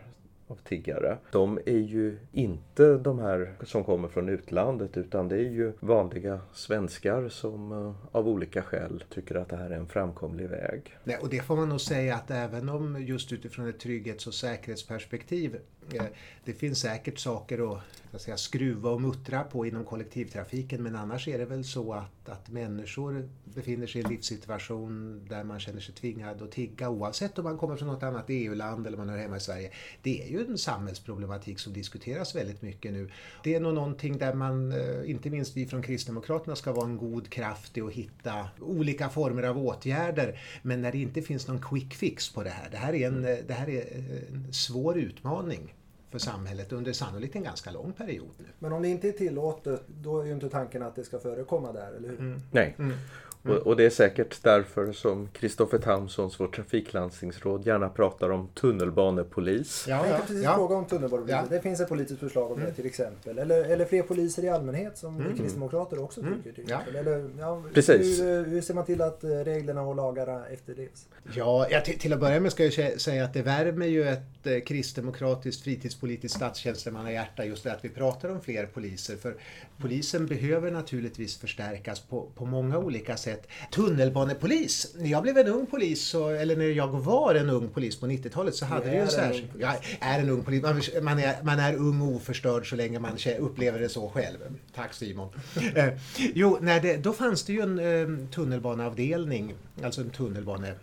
av 0.47 0.55
tiggare. 0.55 1.17
De 1.31 1.59
är 1.65 1.77
ju 1.77 2.17
inte 2.31 2.97
de 2.97 3.19
här 3.19 3.55
som 3.63 3.83
kommer 3.83 4.07
från 4.07 4.29
utlandet 4.29 4.97
utan 4.97 5.27
det 5.27 5.35
är 5.35 5.49
ju 5.49 5.73
vanliga 5.79 6.39
svenskar 6.53 7.29
som 7.29 7.71
uh, 7.71 7.95
av 8.11 8.27
olika 8.27 8.61
skäl 8.61 9.03
tycker 9.09 9.35
att 9.35 9.49
det 9.49 9.55
här 9.55 9.69
är 9.69 9.75
en 9.75 9.87
framkomlig 9.87 10.49
väg. 10.49 10.97
Nej, 11.03 11.17
och 11.21 11.29
det 11.29 11.39
får 11.39 11.55
man 11.55 11.69
nog 11.69 11.81
säga 11.81 12.15
att 12.15 12.31
även 12.31 12.69
om 12.69 13.03
just 13.03 13.33
utifrån 13.33 13.69
ett 13.69 13.79
trygghets 13.79 14.27
och 14.27 14.33
säkerhetsperspektiv 14.33 15.55
Eh, 15.55 15.59
Eh, 15.93 16.05
det 16.45 16.53
finns 16.53 16.79
säkert 16.79 17.19
saker 17.19 17.73
att 17.73 17.81
att 18.15 18.21
säga, 18.21 18.37
skruva 18.37 18.89
och 18.89 19.01
muttra 19.01 19.43
på 19.43 19.65
inom 19.65 19.85
kollektivtrafiken 19.85 20.83
men 20.83 20.95
annars 20.95 21.27
är 21.27 21.37
det 21.37 21.45
väl 21.45 21.63
så 21.63 21.93
att, 21.93 22.29
att 22.29 22.49
människor 22.49 23.29
befinner 23.43 23.87
sig 23.87 24.01
i 24.01 24.03
en 24.03 24.09
livssituation 24.09 25.21
där 25.29 25.43
man 25.43 25.59
känner 25.59 25.79
sig 25.79 25.95
tvingad 25.95 26.41
att 26.41 26.51
tigga 26.51 26.89
oavsett 26.89 27.37
om 27.37 27.43
man 27.43 27.57
kommer 27.57 27.75
från 27.75 27.87
något 27.87 28.03
annat 28.03 28.25
EU-land 28.27 28.87
eller 28.87 28.97
man 28.97 29.09
är 29.09 29.17
hemma 29.17 29.37
i 29.37 29.39
Sverige. 29.39 29.71
Det 30.01 30.23
är 30.23 30.27
ju 30.27 30.45
en 30.45 30.57
samhällsproblematik 30.57 31.59
som 31.59 31.73
diskuteras 31.73 32.35
väldigt 32.35 32.61
mycket 32.61 32.93
nu. 32.93 33.09
Det 33.43 33.55
är 33.55 33.59
nog 33.59 33.73
någonting 33.73 34.17
där 34.17 34.33
man, 34.33 34.71
eh, 34.71 35.09
inte 35.09 35.29
minst 35.29 35.57
vi 35.57 35.65
från 35.65 35.81
Kristdemokraterna, 35.81 36.55
ska 36.55 36.73
vara 36.73 36.85
en 36.85 36.97
god 36.97 37.29
kraft 37.29 37.77
i 37.77 37.81
att 37.81 37.91
hitta 37.91 38.47
olika 38.61 39.09
former 39.09 39.43
av 39.43 39.57
åtgärder. 39.57 40.39
Men 40.61 40.81
när 40.81 40.91
det 40.91 40.97
inte 40.97 41.21
finns 41.21 41.47
någon 41.47 41.61
quick 41.61 41.93
fix 41.93 42.33
på 42.33 42.43
det 42.43 42.49
här. 42.49 42.69
Det 42.69 42.77
här 42.77 42.93
är 42.93 43.07
en, 43.07 43.25
eh, 43.25 43.37
det 43.47 43.53
här 43.53 43.69
är 43.69 43.97
en 44.33 44.53
svår 44.53 44.97
utmaning 44.97 45.74
för 46.15 46.19
samhället 46.19 46.71
under 46.71 46.93
sannolikt 46.93 47.35
en 47.35 47.43
ganska 47.43 47.71
lång 47.71 47.93
period. 47.93 48.31
Nu. 48.37 48.45
Men 48.59 48.73
om 48.73 48.81
det 48.81 48.87
inte 48.87 49.07
är 49.07 49.11
tillåtet, 49.11 49.81
då 49.87 50.21
är 50.21 50.25
ju 50.25 50.33
inte 50.33 50.49
tanken 50.49 50.83
att 50.83 50.95
det 50.95 51.03
ska 51.03 51.19
förekomma 51.19 51.71
där, 51.71 51.91
eller 51.91 52.09
hur? 52.09 52.19
Mm. 52.19 52.41
Nej. 52.51 52.75
Mm. 52.79 52.97
Mm. 53.45 53.57
Och, 53.57 53.67
och, 53.67 53.75
det 53.75 53.85
är 53.85 53.89
säkert 53.89 54.43
därför 54.43 54.91
som 54.91 55.27
Kristoffer 55.33 55.77
Tamsons, 55.77 56.39
vårt 56.39 56.55
trafiklandstingsråd, 56.55 57.65
gärna 57.65 57.89
pratar 57.89 58.29
om 58.29 58.47
tunnelbanepolis. 58.47 59.85
Ja, 59.89 59.95
jag 59.95 60.05
tänkte 60.05 60.27
precis 60.27 60.43
ja. 60.43 60.55
fråga 60.55 60.75
om 60.75 60.85
tunnelbanepolis. 60.85 61.31
Ja. 61.31 61.43
Det 61.49 61.61
finns 61.61 61.79
ett 61.79 61.89
politiskt 61.89 62.19
förslag 62.19 62.51
om 62.51 62.57
mm. 62.57 62.69
det 62.69 62.75
till 62.75 62.85
exempel. 62.85 63.37
Eller, 63.37 63.63
eller 63.63 63.85
fler 63.85 64.03
poliser 64.03 64.43
i 64.43 64.49
allmänhet 64.49 64.97
som 64.97 65.15
mm. 65.15 65.37
kristdemokrater 65.37 66.03
också 66.03 66.21
mm. 66.21 66.33
tycker. 66.33 66.51
Till 66.51 66.65
ja. 66.69 66.81
Eller, 66.99 67.29
ja, 67.39 67.63
precis. 67.73 68.21
Hur, 68.21 68.45
hur, 68.45 68.61
ser 68.61 68.73
man 68.73 68.85
till 68.85 69.01
att 69.01 69.23
eh, 69.23 69.29
reglerna 69.29 69.81
och 69.81 69.95
lagarna 69.95 70.47
efterlevs? 70.47 71.07
Ja, 71.33 71.67
ja 71.69 71.81
till, 71.81 71.99
till 71.99 72.13
att 72.13 72.19
börja 72.19 72.39
med 72.39 72.51
ska 72.51 72.65
jag 72.65 73.01
säga 73.01 73.25
att 73.25 73.33
det 73.33 73.41
värmer 73.41 73.87
ju 73.87 74.03
ett 74.03 74.47
eh, 74.47 74.59
kristdemokratiskt 74.59 75.63
fritidspolitiskt 75.63 76.37
statstjänstemannahjärta 76.37 77.45
just 77.45 77.63
det 77.63 77.73
att 77.73 77.85
vi 77.85 77.89
pratar 77.89 78.29
om 78.29 78.41
fler 78.41 78.65
poliser. 78.65 79.15
För 79.15 79.35
polisen 79.77 80.25
behöver 80.25 80.71
naturligtvis 80.71 81.37
förstärkas 81.37 81.99
på, 81.99 82.29
på 82.35 82.45
många 82.45 82.77
olika 82.77 83.17
sätt 83.17 83.34
sätt. 83.35 83.47
Tunnelbanepolis. 83.71 84.95
När 84.99 85.09
jag 85.09 85.23
blev 85.23 85.37
en 85.37 85.47
ung 85.47 85.65
polis, 85.65 86.01
så, 86.07 86.29
eller 86.29 86.55
när 86.55 86.65
jag 86.65 86.87
var 86.87 87.35
en 87.35 87.49
ung 87.49 87.69
polis 87.69 87.99
på 87.99 88.07
90-talet 88.07 88.55
så 88.55 88.65
hade 88.65 88.89
vi 88.89 88.97
en 88.97 89.07
särskild... 89.07 89.47
Jag 89.59 89.75
är 89.99 90.19
en 90.19 90.29
ung 90.29 90.43
polis. 90.43 90.63
Man, 90.63 90.81
man, 91.01 91.19
är, 91.19 91.43
man 91.43 91.59
är 91.59 91.75
ung 91.75 92.01
och 92.01 92.15
oförstörd 92.15 92.69
så 92.69 92.75
länge 92.75 92.99
man 92.99 93.17
upplever 93.39 93.79
det 93.79 93.89
så 93.89 94.09
själv. 94.09 94.37
Tack 94.75 94.93
Simon. 94.93 95.29
eh, 95.75 95.87
jo, 96.17 96.57
när 96.61 96.81
det, 96.81 96.97
då 96.97 97.13
fanns 97.13 97.43
det 97.43 97.53
ju 97.53 97.61
en 97.61 97.79
eh, 97.79 98.29
tunnelbaneavdelning, 98.29 99.55
alltså 99.83 100.01
en 100.01 100.09
tunnelbanepolis. 100.09 100.79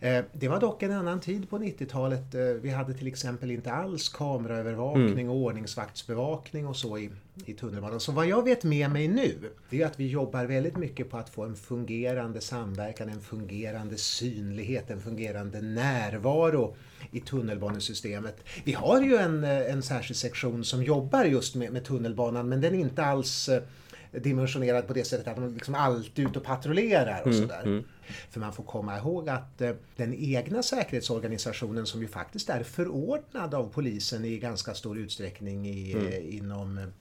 Eh, 0.00 0.24
det 0.32 0.48
var 0.48 0.60
dock 0.60 0.82
en 0.82 0.92
annan 0.92 1.20
tid 1.20 1.50
på 1.50 1.58
90-talet. 1.58 2.34
Eh, 2.34 2.40
vi 2.40 2.70
hade 2.70 2.94
till 2.94 3.06
exempel 3.06 3.50
inte 3.50 3.72
alls 3.72 4.08
kameraövervakning 4.08 5.26
mm. 5.26 5.30
och 5.30 5.36
ordningsvaktsbevakning 5.36 6.66
och 6.66 6.76
så 6.76 6.98
i, 6.98 7.10
i 7.46 7.52
tunnelbanan. 7.52 8.00
Så 8.00 8.12
vad 8.12 8.26
jag 8.26 8.44
vet 8.44 8.64
med 8.64 8.90
mig 8.90 9.08
nu, 9.08 9.34
det 9.70 9.82
är 9.82 9.86
att 9.86 10.00
vi 10.00 10.08
jobbar 10.08 10.44
väldigt 10.44 10.76
mycket 10.76 11.10
på 11.10 11.16
att 11.16 11.30
få 11.30 11.44
en 11.44 11.56
fungerande 11.56 12.40
samverkan, 12.40 13.08
en 13.08 13.20
fungerande 13.20 13.96
synlighet, 13.96 14.90
en 14.90 15.00
fungerande 15.00 15.60
närvaro 15.60 16.76
i 17.10 17.20
tunnelbanesystemet. 17.20 18.44
Vi 18.64 18.72
har 18.72 19.02
ju 19.02 19.16
en, 19.16 19.44
en 19.44 19.82
särskild 19.82 20.16
sektion 20.16 20.64
som 20.64 20.82
jobbar 20.82 21.24
just 21.24 21.54
med, 21.54 21.72
med 21.72 21.84
tunnelbanan 21.84 22.48
men 22.48 22.60
den 22.60 22.74
är 22.74 22.78
inte 22.78 23.04
alls 23.04 23.48
eh, 23.48 23.62
dimensionerad 24.12 24.86
på 24.86 24.92
det 24.92 25.04
sättet 25.04 25.28
att 25.28 25.36
de 25.36 25.54
liksom 25.54 25.74
alltid 25.74 26.24
är 26.24 26.30
ute 26.30 26.38
och 26.38 26.44
patrullerar 26.44 27.20
och 27.20 27.26
mm, 27.26 27.40
sådär. 27.40 27.62
Mm. 27.62 27.84
För 28.30 28.40
man 28.40 28.52
får 28.52 28.64
komma 28.64 28.98
ihåg 28.98 29.28
att 29.28 29.60
eh, 29.60 29.72
den 29.96 30.14
egna 30.14 30.62
säkerhetsorganisationen 30.62 31.86
som 31.86 32.00
ju 32.00 32.08
faktiskt 32.08 32.50
är 32.50 32.62
förordnad 32.62 33.54
av 33.54 33.70
polisen 33.72 34.24
i 34.24 34.38
ganska 34.38 34.74
stor 34.74 34.98
utsträckning 34.98 35.66
i, 35.66 35.92
mm. 35.92 36.06
Eh, 36.06 36.36
inom 36.36 36.92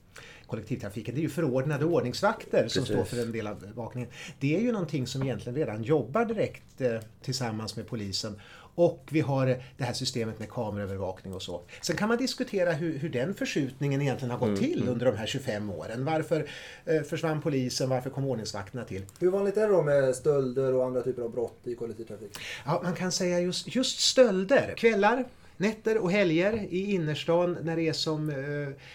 kollektivtrafiken. 0.52 1.16
Det 1.16 1.22
är 1.22 1.24
ju 1.24 1.30
förordnade 1.30 1.86
ordningsvakter 1.86 2.68
som 2.68 2.86
står 2.86 3.04
för 3.04 3.22
en 3.22 3.32
del 3.32 3.48
av 3.48 3.60
bevakningen. 3.60 4.10
Det 4.40 4.56
är 4.56 4.62
ju 4.62 4.72
någonting 4.72 5.08
som 5.08 5.24
egentligen 5.24 5.56
redan 5.56 5.84
jobbar 5.84 6.26
direkt 6.26 6.82
eh, 6.82 7.00
tillsammans 7.22 7.76
med 7.76 7.88
polisen. 7.88 8.40
Och 8.76 9.10
vi 9.12 9.22
har 9.22 9.46
det 9.78 9.84
här 9.84 9.94
systemet 9.94 10.40
med 10.40 10.50
kameraövervakning 10.50 11.34
och 11.34 11.42
så. 11.42 11.62
Sen 11.82 11.96
kan 11.96 12.10
man 12.10 12.18
diskutera 12.18 12.72
hur, 12.72 12.98
hur 12.98 13.10
den 13.10 13.34
förskjutningen 13.34 14.02
egentligen 14.02 14.32
har 14.32 14.38
gått 14.38 14.48
mm, 14.48 14.60
till 14.60 14.82
mm. 14.82 14.94
under 14.94 15.06
de 15.06 15.18
här 15.18 15.26
25 15.26 15.70
åren. 15.70 16.06
Varför 16.06 16.48
eh, 16.86 17.02
försvann 17.02 17.42
polisen? 17.42 17.90
Varför 17.90 18.10
kom 18.10 18.26
ordningsvakterna 18.26 18.84
till? 18.84 19.06
Hur 19.20 19.32
vanligt 19.32 19.58
är 19.58 19.68
det 19.68 19.74
då 19.74 19.82
med 19.82 20.16
stölder 20.16 20.74
och 20.74 20.86
andra 20.86 21.02
typer 21.02 21.22
av 21.22 21.32
brott 21.32 21.60
i 21.64 21.76
kollektivtrafik? 21.76 22.38
Ja, 22.66 22.82
man 22.84 22.96
kan 22.96 23.12
säga 23.12 23.40
just, 23.40 23.76
just 23.76 24.00
stölder. 24.00 24.74
Kvällar, 24.78 25.26
Nätter 25.62 25.98
och 25.98 26.12
helger 26.12 26.68
i 26.70 26.92
innerstan 26.92 27.58
när 27.64 27.76
det 27.76 27.88
är 27.88 27.94
som 27.94 28.30
eh, 28.30 28.36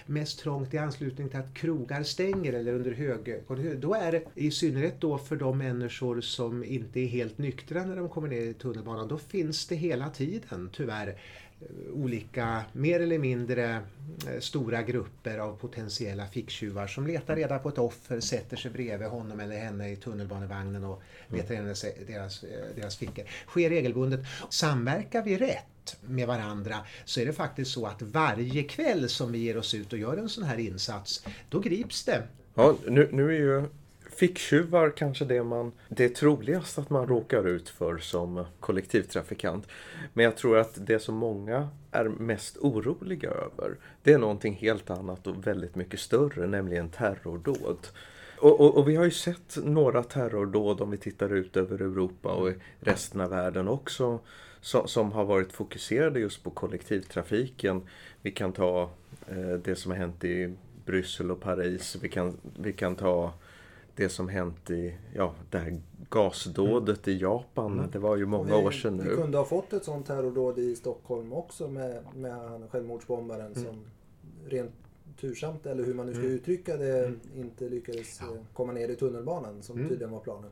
mest 0.06 0.38
trångt 0.38 0.74
i 0.74 0.78
anslutning 0.78 1.28
till 1.28 1.38
att 1.38 1.54
krogar 1.54 2.02
stänger 2.02 2.52
eller 2.52 2.72
under 2.72 2.92
högkonjunktur. 2.92 3.76
Då 3.80 3.94
är 3.94 4.12
det 4.12 4.22
i 4.34 4.50
synnerhet 4.50 5.00
då 5.00 5.18
för 5.18 5.36
de 5.36 5.58
människor 5.58 6.20
som 6.20 6.64
inte 6.64 7.00
är 7.00 7.06
helt 7.06 7.38
nyktra 7.38 7.84
när 7.84 7.96
de 7.96 8.08
kommer 8.08 8.28
ner 8.28 8.40
i 8.40 8.54
tunnelbanan. 8.54 9.08
Då 9.08 9.18
finns 9.18 9.66
det 9.66 9.74
hela 9.74 10.10
tiden 10.10 10.70
tyvärr 10.72 11.16
olika 11.92 12.64
mer 12.72 13.00
eller 13.00 13.18
mindre 13.18 13.74
eh, 14.26 14.40
stora 14.40 14.82
grupper 14.82 15.38
av 15.38 15.56
potentiella 15.56 16.26
ficktjuvar 16.26 16.86
som 16.86 17.06
letar 17.06 17.36
reda 17.36 17.58
på 17.58 17.68
ett 17.68 17.78
offer, 17.78 18.20
sätter 18.20 18.56
sig 18.56 18.70
bredvid 18.70 19.08
honom 19.08 19.40
eller 19.40 19.58
henne 19.58 19.90
i 19.90 19.96
tunnelbanevagnen 19.96 20.84
och 20.84 21.02
letar 21.28 21.54
reda 21.54 21.74
på 21.74 22.12
deras, 22.12 22.44
deras 22.76 22.96
fickor. 22.96 23.24
Sker 23.46 23.70
regelbundet. 23.70 24.20
Samverkar 24.50 25.22
vi 25.22 25.36
rätt 25.36 25.96
med 26.00 26.26
varandra 26.26 26.76
så 27.04 27.20
är 27.20 27.26
det 27.26 27.32
faktiskt 27.32 27.70
så 27.70 27.86
att 27.86 28.02
varje 28.02 28.62
kväll 28.62 29.08
som 29.08 29.32
vi 29.32 29.38
ger 29.38 29.56
oss 29.56 29.74
ut 29.74 29.92
och 29.92 29.98
gör 29.98 30.16
en 30.16 30.28
sån 30.28 30.44
här 30.44 30.58
insats, 30.58 31.26
då 31.48 31.60
grips 31.60 32.04
det. 32.04 32.22
Ja, 32.54 32.76
nu, 32.86 33.08
nu 33.12 33.28
är 33.28 33.38
ju 33.38 33.64
ficktjuvar 34.18 34.90
kanske 34.90 35.24
det 35.24 35.42
man 35.42 35.72
det 35.88 36.04
är 36.04 36.08
troligast 36.08 36.78
att 36.78 36.90
man 36.90 37.06
råkar 37.06 37.48
ut 37.48 37.68
för 37.68 37.98
som 37.98 38.44
kollektivtrafikant. 38.60 39.68
Men 40.12 40.24
jag 40.24 40.36
tror 40.36 40.58
att 40.58 40.86
det 40.86 40.98
som 40.98 41.14
många 41.14 41.68
är 41.90 42.04
mest 42.04 42.56
oroliga 42.56 43.30
över 43.30 43.76
det 44.02 44.12
är 44.12 44.18
någonting 44.18 44.54
helt 44.54 44.90
annat 44.90 45.26
och 45.26 45.46
väldigt 45.46 45.74
mycket 45.74 46.00
större, 46.00 46.46
nämligen 46.46 46.88
terrordåd. 46.88 47.86
Och, 48.38 48.60
och, 48.60 48.76
och, 48.76 48.88
vi 48.88 48.96
har 48.96 49.04
ju 49.04 49.10
sett 49.10 49.56
några 49.64 50.02
terrordåd 50.02 50.80
om 50.80 50.90
vi 50.90 50.96
tittar 50.96 51.32
ut 51.32 51.56
över 51.56 51.82
Europa 51.82 52.28
och 52.28 52.52
resten 52.80 53.20
av 53.20 53.30
världen 53.30 53.68
också 53.68 54.20
som, 54.60 54.88
som 54.88 55.12
har 55.12 55.24
varit 55.24 55.52
fokuserade 55.52 56.20
just 56.20 56.42
på 56.42 56.50
kollektivtrafiken. 56.50 57.82
Vi 58.22 58.30
kan 58.30 58.52
ta 58.52 58.90
eh, 59.28 59.58
det 59.64 59.76
som 59.76 59.90
har 59.90 59.98
hänt 59.98 60.24
i 60.24 60.54
Bryssel 60.84 61.30
och 61.30 61.40
Paris. 61.40 61.96
Vi 62.02 62.08
kan, 62.08 62.36
vi 62.58 62.72
kan 62.72 62.96
ta 62.96 63.32
det 63.96 64.08
som 64.08 64.28
hänt 64.28 64.70
i 64.70 64.94
ja, 65.14 65.34
det 65.50 65.58
här 65.58 65.80
gasdådet 66.10 67.06
mm. 67.06 67.18
i 67.18 67.22
Japan. 67.22 67.72
Mm. 67.72 67.90
Det 67.90 67.98
var 67.98 68.16
ju 68.16 68.26
många 68.26 68.58
vi, 68.58 68.66
år 68.66 68.70
sedan 68.70 68.96
nu. 68.96 69.10
Vi 69.10 69.16
kunde 69.16 69.38
ha 69.38 69.44
fått 69.44 69.72
ett 69.72 69.84
sånt 69.84 70.06
terrordåd 70.06 70.58
i 70.58 70.76
Stockholm 70.76 71.32
också 71.32 71.68
med, 71.68 72.02
med 72.14 72.32
han 72.32 72.68
självmordsbombaren 72.68 73.52
mm. 73.52 73.64
som 73.64 73.84
rent 74.46 74.72
tursamt, 75.20 75.66
eller 75.66 75.84
hur 75.84 75.94
man 75.94 76.06
nu 76.06 76.12
ska 76.12 76.22
mm. 76.22 76.34
uttrycka 76.34 76.76
det, 76.76 77.06
mm. 77.06 77.20
inte 77.34 77.68
lyckades 77.68 78.20
ja. 78.20 78.26
Eh, 78.26 78.40
komma 78.52 78.72
ner 78.72 78.88
i 78.88 78.96
tunnelbanan 78.96 79.62
som 79.62 79.76
mm. 79.76 79.88
tydligen 79.88 80.12
var 80.12 80.20
planen. 80.20 80.50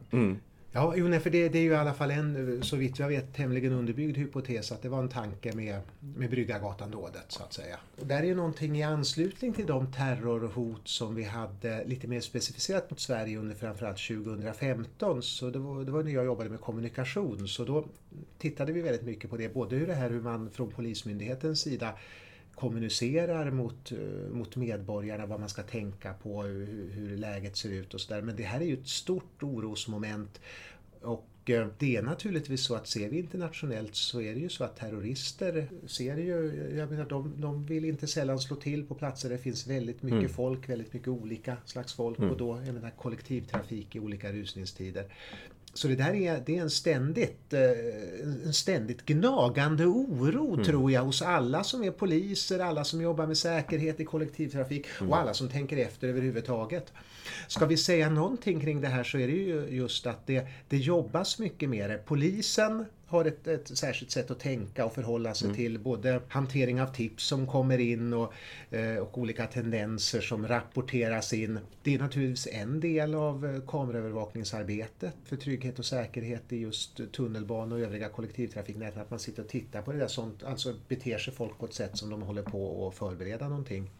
Ja, 0.76 0.94
jo, 0.96 1.08
nej, 1.08 1.20
för 1.20 1.30
det, 1.30 1.48
det, 1.48 1.58
är 1.58 1.62
ju 1.62 1.70
i 1.70 1.74
alla 1.74 1.94
fall 1.94 2.10
en, 2.10 2.62
så 2.62 2.76
vitt 2.76 2.98
jag 2.98 3.08
vet, 3.08 3.34
tämligen 3.34 3.72
underbyggd 3.72 4.16
hypotes 4.16 4.72
att 4.72 4.82
det 4.82 4.88
var 4.88 4.98
en 4.98 5.08
tanke 5.08 5.56
med, 5.56 5.80
med 6.00 6.30
Bryggargatan-dådet, 6.30 7.24
så 7.28 7.42
att 7.42 7.52
säga. 7.52 7.76
Och 8.00 8.06
där 8.06 8.18
är 8.18 8.26
ju 8.26 8.34
någonting 8.34 8.78
i 8.78 8.82
anslutning 8.82 9.52
till 9.52 9.66
de 9.66 9.92
terrorhot 9.92 10.88
som 10.88 11.14
vi 11.14 11.24
hade 11.24 11.84
lite 11.84 12.06
mer 12.06 12.20
specificerat 12.20 12.90
mot 12.90 13.00
Sverige 13.00 13.38
under 13.38 13.54
framförallt 13.54 14.08
2015. 14.08 15.22
Så 15.22 15.50
det 15.50 15.58
var, 15.58 15.84
det 15.84 15.92
var 15.92 16.02
när 16.02 16.12
jag 16.12 16.24
jobbade 16.24 16.50
med 16.50 16.60
kommunikation, 16.60 17.48
så 17.48 17.64
då 17.64 17.86
tittade 18.38 18.72
vi 18.72 18.80
väldigt 18.80 19.06
mycket 19.06 19.30
på 19.30 19.36
det. 19.36 19.54
Både 19.54 19.76
hur 19.76 19.86
det 19.86 19.94
här 19.94 20.10
hur 20.10 20.20
man 20.20 20.50
från 20.50 20.70
Polismyndighetens 20.70 21.60
sida 21.60 21.94
kommunicerar 22.54 23.50
mot, 23.50 23.92
eh, 23.92 23.98
mot 24.32 24.56
medborgarna 24.56 25.26
vad 25.26 25.40
man 25.40 25.48
ska 25.48 25.62
tänka 25.62 26.12
på, 26.12 26.42
hur, 26.42 26.90
hur 26.90 27.16
läget 27.16 27.56
ser 27.56 27.70
ut 27.70 27.94
och 27.94 28.00
sådär. 28.00 28.22
Men 28.22 28.36
det 28.36 28.42
här 28.42 28.60
är 28.60 28.64
ju 28.64 28.74
ett 28.74 28.88
stort 28.88 29.42
orosmoment 29.42 30.40
och 31.04 31.50
eh, 31.50 31.66
det 31.78 31.96
är 31.96 32.02
naturligtvis 32.02 32.64
så 32.64 32.74
att 32.74 32.86
ser 32.86 33.08
vi 33.08 33.18
internationellt 33.18 33.94
så 33.94 34.20
är 34.20 34.34
det 34.34 34.40
ju 34.40 34.48
så 34.48 34.64
att 34.64 34.76
terrorister 34.76 35.68
ser 35.86 36.16
ju, 36.16 36.72
jag 36.76 36.90
menar 36.90 37.04
de, 37.04 37.40
de 37.40 37.66
vill 37.66 37.84
inte 37.84 38.06
sällan 38.06 38.38
slå 38.38 38.56
till 38.56 38.86
på 38.86 38.94
platser 38.94 39.28
där 39.28 39.36
det 39.36 39.42
finns 39.42 39.66
väldigt 39.66 40.02
mycket 40.02 40.18
mm. 40.18 40.30
folk, 40.30 40.68
väldigt 40.68 40.92
mycket 40.92 41.08
olika 41.08 41.56
slags 41.64 41.94
folk 41.94 42.18
mm. 42.18 42.30
och 42.30 42.36
då, 42.36 42.62
jag 42.66 42.74
menar 42.74 42.90
kollektivtrafik 42.90 43.96
i 43.96 44.00
olika 44.00 44.32
rusningstider. 44.32 45.04
Så 45.74 45.88
det 45.88 45.96
där 45.96 46.14
är, 46.14 46.42
det 46.46 46.56
är 46.56 46.62
en, 46.62 46.70
ständigt, 46.70 47.52
eh, 47.52 47.60
en 48.44 48.52
ständigt 48.52 49.06
gnagande 49.06 49.86
oro 49.86 50.52
mm. 50.52 50.64
tror 50.64 50.92
jag 50.92 51.02
hos 51.02 51.22
alla 51.22 51.64
som 51.64 51.84
är 51.84 51.90
poliser, 51.90 52.58
alla 52.58 52.84
som 52.84 53.00
jobbar 53.00 53.26
med 53.26 53.38
säkerhet 53.38 54.00
i 54.00 54.04
kollektivtrafik 54.04 54.86
mm. 55.00 55.10
och 55.10 55.18
alla 55.18 55.34
som 55.34 55.48
tänker 55.48 55.76
efter 55.76 56.08
överhuvudtaget. 56.08 56.92
Ska 57.48 57.66
vi 57.66 57.76
säga 57.76 58.10
någonting 58.10 58.60
kring 58.60 58.80
det 58.80 58.88
här 58.88 59.04
så 59.04 59.18
är 59.18 59.26
det 59.26 59.32
ju 59.32 59.66
just 59.68 60.06
att 60.06 60.26
det, 60.26 60.46
det 60.68 60.76
jobbas 60.76 61.38
mycket 61.38 61.68
mer. 61.68 62.02
Polisen 62.04 62.84
har 63.06 63.24
ett, 63.24 63.46
ett 63.46 63.78
särskilt 63.78 64.10
sätt 64.10 64.30
att 64.30 64.40
tänka 64.40 64.84
och 64.84 64.94
förhålla 64.94 65.34
sig 65.34 65.46
mm. 65.46 65.56
till 65.56 65.78
både 65.78 66.20
hantering 66.28 66.82
av 66.82 66.86
tips 66.86 67.24
som 67.24 67.46
kommer 67.46 67.78
in 67.78 68.12
och, 68.12 68.32
eh, 68.70 68.96
och 68.96 69.18
olika 69.18 69.46
tendenser 69.46 70.20
som 70.20 70.48
rapporteras 70.48 71.32
in. 71.32 71.58
Det 71.82 71.94
är 71.94 71.98
naturligtvis 71.98 72.46
en 72.46 72.80
del 72.80 73.14
av 73.14 73.46
eh, 73.46 73.60
kameraövervakningsarbetet 73.66 75.14
för 75.24 75.36
trygghet 75.36 75.78
och 75.78 75.84
säkerhet 75.84 76.52
i 76.52 76.56
just 76.56 77.12
tunnelbana 77.12 77.74
och 77.74 77.80
övriga 77.80 78.08
kollektivtrafiknät. 78.08 78.96
Att 78.96 79.10
man 79.10 79.18
sitter 79.18 79.42
och 79.42 79.48
tittar 79.48 79.82
på 79.82 79.92
det 79.92 79.98
där 79.98 80.08
sånt, 80.08 80.42
alltså 80.42 80.74
beter 80.88 81.18
sig 81.18 81.34
folk 81.34 81.58
på 81.58 81.66
ett 81.66 81.74
sätt 81.74 81.98
som 81.98 82.10
de 82.10 82.22
håller 82.22 82.42
på 82.42 82.88
att 82.88 82.94
förbereda 82.94 83.48
någonting. 83.48 83.90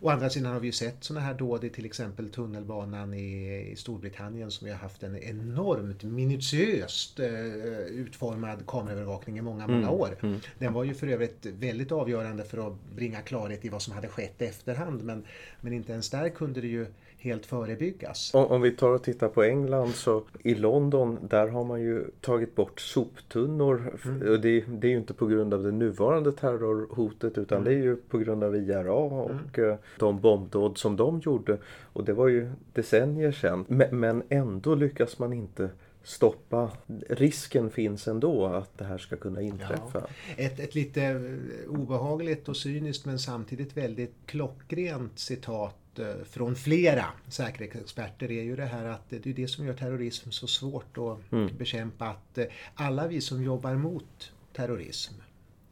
Å 0.00 0.10
andra 0.10 0.30
sidan 0.30 0.52
har 0.52 0.60
vi 0.60 0.66
ju 0.66 0.72
sett 0.72 1.04
sådana 1.04 1.26
här 1.26 1.34
dåd 1.34 1.64
i 1.64 1.70
till 1.70 1.84
exempel 1.84 2.28
tunnelbanan 2.30 3.14
i, 3.14 3.60
i 3.72 3.76
Storbritannien 3.76 4.50
som 4.50 4.64
vi 4.64 4.70
har 4.70 4.78
haft 4.78 5.02
en 5.02 5.16
enormt 5.16 6.02
minutiöst 6.02 7.20
eh, 7.20 7.30
utformad 7.76 8.66
kameraövervakning 8.66 9.38
i 9.38 9.42
många, 9.42 9.64
mm. 9.64 9.76
många 9.76 9.90
år. 9.90 10.16
Mm. 10.22 10.40
Den 10.58 10.72
var 10.72 10.84
ju 10.84 10.94
för 10.94 11.06
övrigt 11.06 11.46
väldigt 11.46 11.92
avgörande 11.92 12.44
för 12.44 12.66
att 12.66 12.74
bringa 12.94 13.20
klarhet 13.20 13.64
i 13.64 13.68
vad 13.68 13.82
som 13.82 13.94
hade 13.94 14.08
skett 14.08 14.42
i 14.42 14.44
efterhand 14.44 15.04
men, 15.04 15.24
men 15.60 15.72
inte 15.72 15.92
ens 15.92 16.10
där 16.10 16.28
kunde 16.28 16.60
det 16.60 16.68
ju 16.68 16.86
helt 17.26 17.46
förebyggas. 17.46 18.34
Om, 18.34 18.46
om, 18.46 18.62
vi 18.62 18.70
tar 18.70 18.88
och 18.88 19.02
tittar 19.02 19.28
på 19.28 19.42
England 19.42 19.94
så 19.94 20.22
i 20.42 20.54
London 20.54 21.18
där 21.22 21.48
har 21.48 21.64
man 21.64 21.80
ju 21.80 22.04
tagit 22.20 22.54
bort 22.54 22.80
soptunnor. 22.80 23.98
Mm. 24.04 24.32
Och 24.32 24.40
det, 24.40 24.64
det, 24.68 24.86
är 24.86 24.90
ju 24.90 24.96
inte 24.96 25.14
på 25.14 25.26
grund 25.26 25.54
av 25.54 25.62
det 25.62 25.72
nuvarande 25.72 26.32
terrorhotet 26.32 27.38
utan 27.38 27.58
mm. 27.58 27.68
det 27.68 27.78
är 27.80 27.82
ju 27.82 27.96
på 27.96 28.18
grund 28.18 28.44
av 28.44 28.56
IRA 28.56 28.92
och 28.92 29.58
mm. 29.58 29.76
de 29.98 30.20
bombdåd 30.20 30.78
som 30.78 30.96
de 30.96 31.20
gjorde. 31.20 31.58
Och 31.92 32.04
det 32.04 32.12
var 32.12 32.28
ju 32.28 32.50
decennier 32.72 33.32
sedan. 33.32 33.64
Men, 33.68 34.00
men 34.00 34.22
ändå 34.28 34.74
lyckas 34.74 35.18
man 35.18 35.32
inte 35.32 35.70
stoppa. 36.02 36.70
Risken 37.08 37.70
finns 37.70 38.08
ändå 38.08 38.46
att 38.46 38.78
det 38.78 38.84
här 38.84 38.98
ska 38.98 39.16
kunna 39.16 39.40
inträffa. 39.40 39.88
Ja. 39.92 40.06
Ett, 40.36 40.60
ett 40.60 40.74
lite 40.74 41.36
obehagligt 41.68 42.48
och 42.48 42.56
cyniskt 42.56 43.06
men 43.06 43.18
samtidigt 43.18 43.76
väldigt 43.76 44.14
klockrent 44.26 45.18
citat 45.18 45.76
Eh, 45.76 45.85
från 46.24 46.56
flera 46.56 47.04
säkerhetsexperter 47.28 48.30
är 48.30 48.42
ju 48.42 48.56
det 48.56 48.64
här 48.64 48.84
att 48.84 49.10
det 49.10 49.26
är 49.26 49.34
det 49.34 49.48
som 49.48 49.66
gör 49.66 49.74
terrorism 49.74 50.30
så 50.30 50.46
svårt 50.46 50.98
att 50.98 51.32
mm. 51.32 51.56
bekämpa. 51.56 52.06
Att 52.06 52.38
eh, 52.38 52.46
alla 52.74 53.08
vi 53.08 53.20
som 53.20 53.42
jobbar 53.42 53.74
mot 53.74 54.32
terrorism, 54.52 55.14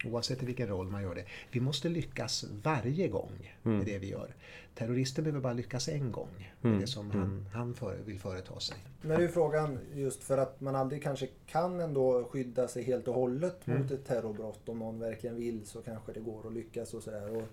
oavsett 0.04 0.43
i 0.43 0.47
vilken 0.47 0.69
roll 0.69 0.90
man 0.90 1.02
gör 1.02 1.14
det, 1.14 1.25
vi 1.50 1.61
måste 1.61 1.88
lyckas 1.88 2.45
varje 2.62 3.09
gång 3.09 3.54
med 3.62 3.75
mm. 3.75 3.87
det 3.87 3.99
vi 3.99 4.11
gör. 4.11 4.35
Terroristen 4.75 5.25
behöver 5.25 5.40
bara 5.40 5.52
lyckas 5.52 5.88
en 5.88 6.12
gång 6.12 6.52
med 6.61 6.71
mm. 6.71 6.81
det 6.81 6.87
som 6.87 7.11
han, 7.11 7.23
mm. 7.23 7.47
han 7.52 7.75
för, 7.75 7.97
vill 8.04 8.19
företa 8.19 8.61
sig. 8.61 8.76
Men 9.02 9.19
det 9.19 9.25
är 9.25 9.28
frågan 9.28 9.78
just 9.95 10.23
för 10.23 10.38
att 10.38 10.61
man 10.61 10.75
aldrig 10.75 11.02
kanske 11.02 11.28
kan 11.47 11.81
ändå 11.81 12.25
skydda 12.25 12.69
sig 12.69 12.83
helt 12.83 13.09
och 13.09 13.14
hållet 13.14 13.66
mot 13.66 13.76
mm. 13.76 13.95
ett 13.95 14.07
terrorbrott. 14.07 14.69
Om 14.69 14.78
någon 14.78 14.99
verkligen 14.99 15.37
vill 15.37 15.66
så 15.66 15.83
kanske 15.83 16.12
det 16.12 16.21
går 16.21 16.47
att 16.47 16.52
lyckas 16.52 16.95
och 16.95 17.02
sådär. 17.02 17.45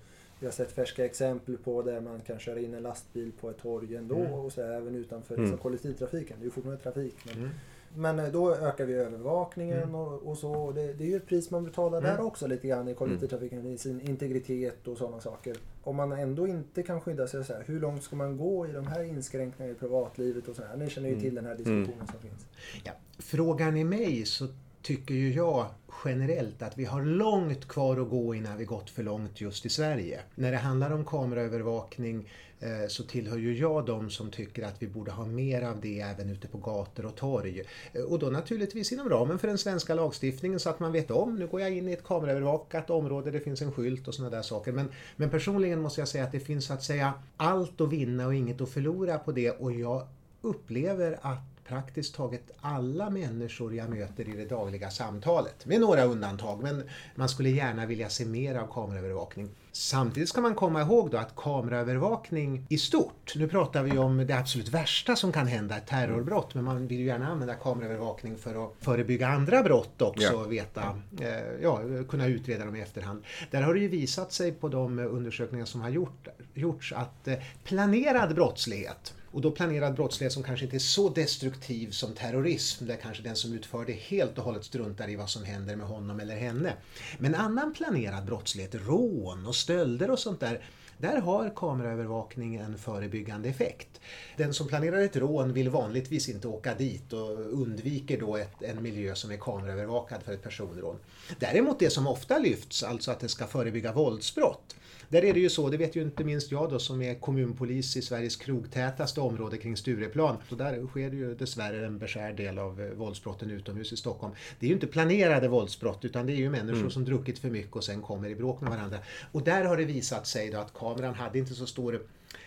Vi 0.42 0.48
har 0.48 0.52
sett 0.52 0.72
färska 0.72 1.06
exempel 1.06 1.58
på 1.58 1.82
där 1.82 2.02
man 2.02 2.20
kan 2.20 2.40
köra 2.40 2.60
in 2.60 2.74
en 2.74 2.84
lastbil 2.84 3.32
på 3.42 3.50
ett 3.50 3.58
torg 3.58 3.96
ändå 3.96 4.16
mm. 4.16 4.34
och 4.34 4.52
så 4.52 4.62
även 4.62 4.96
utanför 4.96 5.34
mm. 5.34 5.46
liksom, 5.46 5.64
kollektivtrafiken. 5.64 6.38
Det 6.40 6.44
är 6.44 6.46
ju 6.46 6.52
fortfarande 6.52 6.84
trafik. 6.84 7.16
Men, 7.26 7.38
mm. 7.38 7.50
men 7.96 8.20
eh, 8.20 8.32
då 8.32 8.56
ökar 8.56 8.86
vi 8.86 8.94
övervakningen 8.94 9.84
mm. 9.84 9.96
och, 9.96 10.28
och, 10.28 10.38
så. 10.38 10.72
Det, 10.72 10.94
det, 10.94 11.04
är 11.04 11.08
ju 11.08 11.16
ett 11.16 11.26
pris 11.26 11.52
man 11.52 11.64
betalar 11.64 11.98
mm. 11.98 12.12
där 12.12 12.24
också 12.24 12.48
lite 12.48 12.68
grann 12.68 12.88
i 12.88 12.94
kollektivtrafiken 12.94 13.66
i 13.66 13.78
sin 13.78 14.02
integritet 14.02 14.88
och 14.88 14.98
sådana 14.98 15.20
saker. 15.20 15.58
Om 15.84 15.96
man 15.96 16.12
ändå 16.12 16.48
inte 16.48 16.84
kan 16.84 17.02
skydda 17.02 17.28
sig, 17.28 17.46
så 17.46 17.54
här, 17.54 17.64
hur 17.66 17.80
långt 17.80 18.04
ska 18.04 18.16
man 18.16 18.38
gå 18.38 18.68
i 18.68 18.72
de 18.72 18.88
här 18.88 19.04
inskränkningarna 19.04 19.76
i 19.76 19.80
privatlivet 19.80 20.48
och 20.48 20.56
så 20.56 20.64
här? 20.64 20.78
Ni 20.78 20.90
känner 20.90 21.08
ju 21.08 21.14
mm. 21.14 21.24
till 21.24 21.36
den 21.36 21.46
här 21.46 21.56
diskussionen 21.56 22.08
som 22.12 22.20
finns. 22.22 22.46
Ja, 22.84 22.92
frågan 23.20 23.78
i 23.78 23.84
mig 23.84 24.26
så 24.26 24.48
tycker 24.82 25.14
ju 25.14 25.34
jag 25.34 25.66
generellt 26.06 26.62
att 26.62 26.78
vi 26.78 26.86
har 26.86 27.06
långt 27.06 27.68
kvar 27.68 27.98
att 27.98 28.10
gå 28.10 28.36
innan 28.36 28.58
vi 28.58 28.66
gått 28.66 28.90
för 28.90 29.04
långt 29.04 29.42
just 29.42 29.66
i 29.66 29.70
Sverige. 29.70 30.22
När 30.36 30.52
det 30.52 30.58
handlar 30.58 30.92
om 30.92 31.06
kameraövervakning 31.06 32.30
eh, 32.60 32.88
så 32.88 33.04
tillhör 33.04 33.38
ju 33.38 33.58
jag 33.58 33.86
de 33.86 34.10
som 34.10 34.32
tycker 34.32 34.64
att 34.64 34.82
vi 34.82 34.88
borde 34.88 35.12
ha 35.12 35.26
mer 35.26 35.62
av 35.62 35.82
det 35.82 36.00
även 36.00 36.30
ute 36.30 36.48
på 36.48 36.58
gator 36.58 37.06
och 37.06 37.16
torg. 37.16 37.64
Eh, 37.94 38.04
och 38.04 38.20
då 38.20 38.28
naturligtvis 38.28 38.92
inom 38.92 39.10
ramen 39.10 39.40
för 39.40 39.48
den 39.48 39.58
svenska 39.58 39.96
lagstiftningen 39.96 40.60
så 40.60 40.70
att 40.70 40.80
man 40.80 40.92
vet 40.92 41.12
om, 41.12 41.36
nu 41.36 41.48
går 41.48 41.62
jag 41.62 41.78
in 41.78 41.90
i 41.90 41.94
ett 41.94 42.04
kameraövervakat 42.04 42.90
område, 42.90 43.32
det 43.32 43.40
finns 43.40 43.62
en 43.62 43.72
skylt 43.72 44.08
och 44.08 44.14
sådana 44.14 44.36
där 44.36 44.44
saker. 44.44 44.72
Men, 44.72 44.92
men 45.16 45.30
personligen 45.30 45.82
måste 45.82 46.02
jag 46.02 46.08
säga 46.08 46.24
att 46.24 46.32
det 46.32 46.40
finns 46.40 46.66
så 46.66 46.74
att 46.74 46.84
säga 46.84 47.14
allt 47.38 47.82
att 47.82 47.90
vinna 47.90 48.26
och 48.26 48.36
inget 48.36 48.62
att 48.62 48.70
förlora 48.70 49.18
på 49.18 49.32
det 49.32 49.52
och 49.52 49.72
jag 49.72 50.08
upplever 50.42 51.20
att 51.22 51.51
praktiskt 51.68 52.16
taget 52.16 52.52
alla 52.62 53.10
människor 53.10 53.76
jag 53.76 53.90
möter 53.90 54.30
i 54.30 54.32
det 54.32 54.46
dagliga 54.46 54.90
samtalet. 54.90 55.66
Med 55.66 55.82
några 55.82 56.04
undantag, 56.04 56.64
men 56.64 56.84
man 57.16 57.30
skulle 57.30 57.50
gärna 57.50 57.86
vilja 57.86 58.10
se 58.10 58.26
mer 58.26 58.56
av 58.56 58.68
kameraövervakning. 58.74 59.50
Samtidigt 59.72 60.30
ska 60.30 60.42
man 60.42 60.56
komma 60.56 60.82
ihåg 60.82 61.12
då 61.12 61.18
att 61.18 61.36
kameraövervakning 61.36 62.66
i 62.70 62.78
stort, 62.78 63.34
nu 63.36 63.48
pratar 63.48 63.84
vi 63.84 63.98
om 63.98 64.18
det 64.28 64.34
absolut 64.34 64.70
värsta 64.70 65.16
som 65.16 65.32
kan 65.32 65.48
hända, 65.48 65.78
ett 65.78 65.88
terrorbrott, 65.88 66.56
men 66.56 66.64
man 66.64 66.88
vill 66.88 67.00
ju 67.00 67.06
gärna 67.06 67.28
använda 67.28 67.56
kameraövervakning 67.56 68.38
för 68.38 68.66
att 68.66 68.74
förebygga 68.80 69.28
andra 69.28 69.64
brott 69.64 70.02
också, 70.02 70.34
ja. 70.34 70.44
veta, 70.44 71.02
eh, 71.22 71.62
ja, 71.62 71.82
kunna 72.10 72.28
utreda 72.28 72.66
dem 72.66 72.76
i 72.76 72.82
efterhand. 72.82 73.24
Där 73.52 73.62
har 73.62 73.74
det 73.74 73.80
ju 73.80 73.88
visat 73.88 74.32
sig 74.32 74.52
på 74.52 74.70
de 74.70 75.00
undersökningar 75.00 75.66
som 75.66 75.82
har 75.82 75.90
gjort, 75.90 76.28
gjorts 76.54 76.94
att 76.94 77.28
eh, 77.28 77.36
planerad 77.64 78.36
brottslighet 78.36 79.14
och 79.32 79.42
då 79.42 79.52
planerad 79.52 79.96
brottslighet 79.96 80.34
som 80.34 80.44
kanske 80.44 80.66
inte 80.66 80.78
är 80.78 80.80
så 80.80 81.10
destruktiv 81.10 81.92
som 81.92 82.14
terrorism, 82.14 82.86
där 82.86 82.96
kanske 82.96 83.24
den 83.24 83.36
som 83.36 83.54
utför 83.54 83.86
det 83.86 83.94
helt 83.94 84.38
och 84.38 84.44
hållet 84.44 84.66
struntar 84.66 85.10
i 85.10 85.16
vad 85.16 85.30
som 85.30 85.44
händer 85.44 85.76
med 85.76 85.88
honom 85.88 86.20
eller 86.20 86.36
henne. 86.36 86.74
Men 87.18 87.36
annan 87.36 87.74
planerad 87.74 88.26
brottslighet, 88.26 88.76
rån 88.76 89.46
och 89.46 89.56
stölder 89.56 90.12
och 90.12 90.20
sånt 90.20 90.40
där, 90.40 90.62
där 90.98 91.18
har 91.18 91.54
kameraövervakning 91.56 92.56
en 92.56 92.78
förebyggande 92.78 93.50
effekt. 93.50 94.02
Den 94.38 94.54
som 94.54 94.68
planerar 94.68 95.02
ett 95.02 95.16
rån 95.16 95.54
vill 95.54 95.70
vanligtvis 95.70 96.30
inte 96.30 96.48
åka 96.48 96.76
dit 96.76 97.14
och 97.14 97.30
undviker 97.62 98.20
då 98.20 98.38
ett, 98.38 98.62
en 98.62 98.84
miljö 98.84 99.16
som 99.16 99.32
är 99.32 99.38
kameraövervakad 99.38 100.24
för 100.24 100.34
ett 100.34 100.44
personrån. 100.44 100.96
Däremot 101.40 101.80
det 101.80 101.90
som 101.90 102.08
ofta 102.08 102.38
lyfts, 102.38 102.84
alltså 102.84 103.12
att 103.12 103.20
det 103.20 103.30
ska 103.30 103.48
förebygga 103.48 103.94
våldsbrott, 103.94 104.76
där 105.12 105.26
är 105.26 105.34
det 105.34 105.40
ju 105.40 105.50
så, 105.50 105.70
det 105.70 105.78
vet 105.78 105.96
ju 105.96 106.02
inte 106.02 106.24
minst 106.24 106.52
jag 106.52 106.70
då 106.70 106.80
som 106.80 107.02
är 107.02 107.16
kommunpolis 107.16 107.98
i 107.98 108.02
Sveriges 108.02 108.36
krogtätaste 108.36 109.22
område 109.22 109.58
kring 109.58 109.78
Stureplan. 109.78 110.38
Så 110.50 110.56
där 110.56 110.88
sker 110.88 111.10
det 111.10 111.16
ju 111.16 111.36
dessvärre 111.36 111.86
en 111.86 111.98
beskärd 111.98 112.38
del 112.38 112.60
av 112.60 112.82
eh, 112.82 112.90
våldsbrotten 112.90 113.52
utomhus 113.52 113.94
i 113.94 113.98
Stockholm. 113.98 114.34
Det 114.60 114.66
är 114.66 114.68
ju 114.68 114.74
inte 114.74 114.88
planerade 114.88 115.48
våldsbrott 115.48 116.06
utan 116.06 116.26
det 116.26 116.34
är 116.34 116.36
ju 116.36 116.50
människor 116.50 116.80
mm. 116.80 116.92
som 116.92 117.06
druckit 117.06 117.40
för 117.40 117.50
mycket 117.50 117.76
och 117.76 117.84
sen 117.84 118.02
kommer 118.02 118.30
i 118.30 118.36
bråk 118.36 118.62
med 118.62 118.70
varandra. 118.70 118.98
Och 119.32 119.44
där 119.44 119.66
har 119.66 119.78
det 119.78 119.86
visat 119.86 120.28
sig 120.28 120.52
då 120.52 120.58
att 120.58 120.74
kameran 120.74 121.14
hade 121.16 121.40
inte 121.40 121.54
så 121.54 121.66
stor 121.68 122.02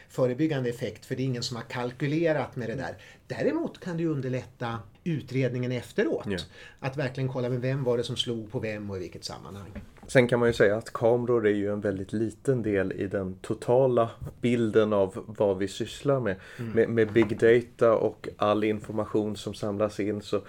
förebyggande 0.08 0.70
effekt 0.70 1.06
för 1.06 1.16
det 1.16 1.22
är 1.22 1.24
ingen 1.24 1.42
som 1.42 1.56
har 1.56 1.64
kalkylerat 1.64 2.56
med 2.56 2.68
det 2.68 2.74
där. 2.74 2.96
Däremot 3.26 3.80
kan 3.80 3.96
det 3.96 4.02
ju 4.02 4.08
underlätta 4.08 4.78
utredningen 5.04 5.72
efteråt. 5.72 6.26
Yeah. 6.26 6.42
Att 6.80 6.96
verkligen 6.96 7.28
kolla 7.28 7.48
med 7.48 7.60
vem 7.60 7.84
var 7.84 7.98
det 7.98 8.04
som 8.04 8.16
slog 8.16 8.52
på 8.52 8.60
vem 8.60 8.90
och 8.90 8.96
i 8.96 9.00
vilket 9.00 9.24
sammanhang. 9.24 9.70
Sen 10.06 10.28
kan 10.28 10.38
man 10.38 10.48
ju 10.48 10.52
säga 10.52 10.76
att 10.76 10.92
kameror 10.92 11.46
är 11.46 11.52
ju 11.52 11.72
en 11.72 11.80
väldigt 11.80 12.12
liten 12.12 12.62
del 12.62 12.92
i 12.92 13.06
den 13.06 13.34
totala 13.34 14.10
bilden 14.40 14.92
av 14.92 15.24
vad 15.26 15.58
vi 15.58 15.68
sysslar 15.68 16.20
med. 16.20 16.36
Mm. 16.58 16.72
Med, 16.72 16.88
med, 16.88 17.12
big 17.12 17.38
data 17.38 17.94
och 17.94 18.28
all 18.36 18.64
information 18.64 19.36
som 19.36 19.54
samlas 19.54 20.00
in 20.00 20.22
så 20.22 20.40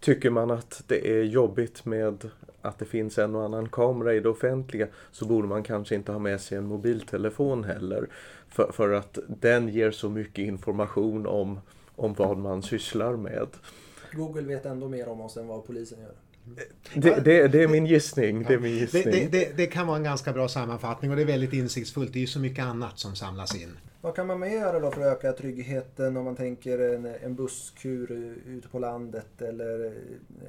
tycker 0.00 0.30
man 0.30 0.50
att 0.50 0.82
det 0.86 1.12
är 1.12 1.22
jobbigt 1.22 1.84
med 1.84 2.30
att 2.62 2.78
det 2.78 2.84
finns 2.84 3.18
en 3.18 3.34
och 3.34 3.44
annan 3.44 3.68
kamera 3.68 4.14
i 4.14 4.20
det 4.20 4.28
offentliga 4.28 4.86
så 5.12 5.26
borde 5.26 5.48
man 5.48 5.62
kanske 5.62 5.94
inte 5.94 6.12
ha 6.12 6.18
med 6.18 6.40
sig 6.40 6.58
en 6.58 6.66
mobiltelefon 6.66 7.64
heller. 7.64 8.08
För, 8.48 8.72
för 8.72 8.92
att 8.92 9.18
den 9.28 9.68
ger 9.68 9.90
så 9.90 10.08
mycket 10.08 10.44
information 10.44 11.26
om, 11.26 11.60
om 11.96 12.14
vad 12.14 12.38
man 12.38 12.62
sysslar 12.62 13.16
med. 13.16 13.48
Google 14.12 14.42
vet 14.42 14.66
ändå 14.66 14.88
mer 14.88 15.08
om 15.08 15.20
oss 15.20 15.36
än 15.36 15.46
vad 15.46 15.66
polisen 15.66 16.00
gör. 16.00 16.23
Det, 16.94 17.24
det, 17.24 17.48
det, 17.48 17.62
är 17.62 17.68
min 17.68 17.86
gissning. 17.86 18.42
Det, 18.42 18.54
är 18.54 18.58
min 18.58 18.72
gissning. 18.72 19.28
Det, 19.30 19.56
det, 19.56 19.66
kan 19.66 19.86
vara 19.86 19.96
en 19.96 20.04
ganska 20.04 20.32
bra 20.32 20.48
sammanfattning 20.48 21.10
och 21.10 21.16
det 21.16 21.22
är 21.22 21.26
väldigt 21.26 21.52
insiktsfullt. 21.52 22.12
Det 22.12 22.18
är 22.18 22.20
ju 22.20 22.26
så 22.26 22.40
mycket 22.40 22.64
annat 22.64 22.98
som 22.98 23.16
samlas 23.16 23.54
in. 23.54 23.76
Vad 24.00 24.16
kan 24.16 24.26
man 24.26 24.40
mer 24.40 24.48
göra 24.48 24.80
då 24.80 24.90
för 24.90 25.00
att 25.00 25.06
öka 25.18 25.32
tryggheten 25.32 26.16
om 26.16 26.24
man 26.24 26.36
tänker 26.36 26.78
en, 26.78 27.06
en 27.06 27.34
busskur 27.34 28.12
ute 28.46 28.68
på 28.68 28.78
landet 28.78 29.42
eller, 29.42 29.94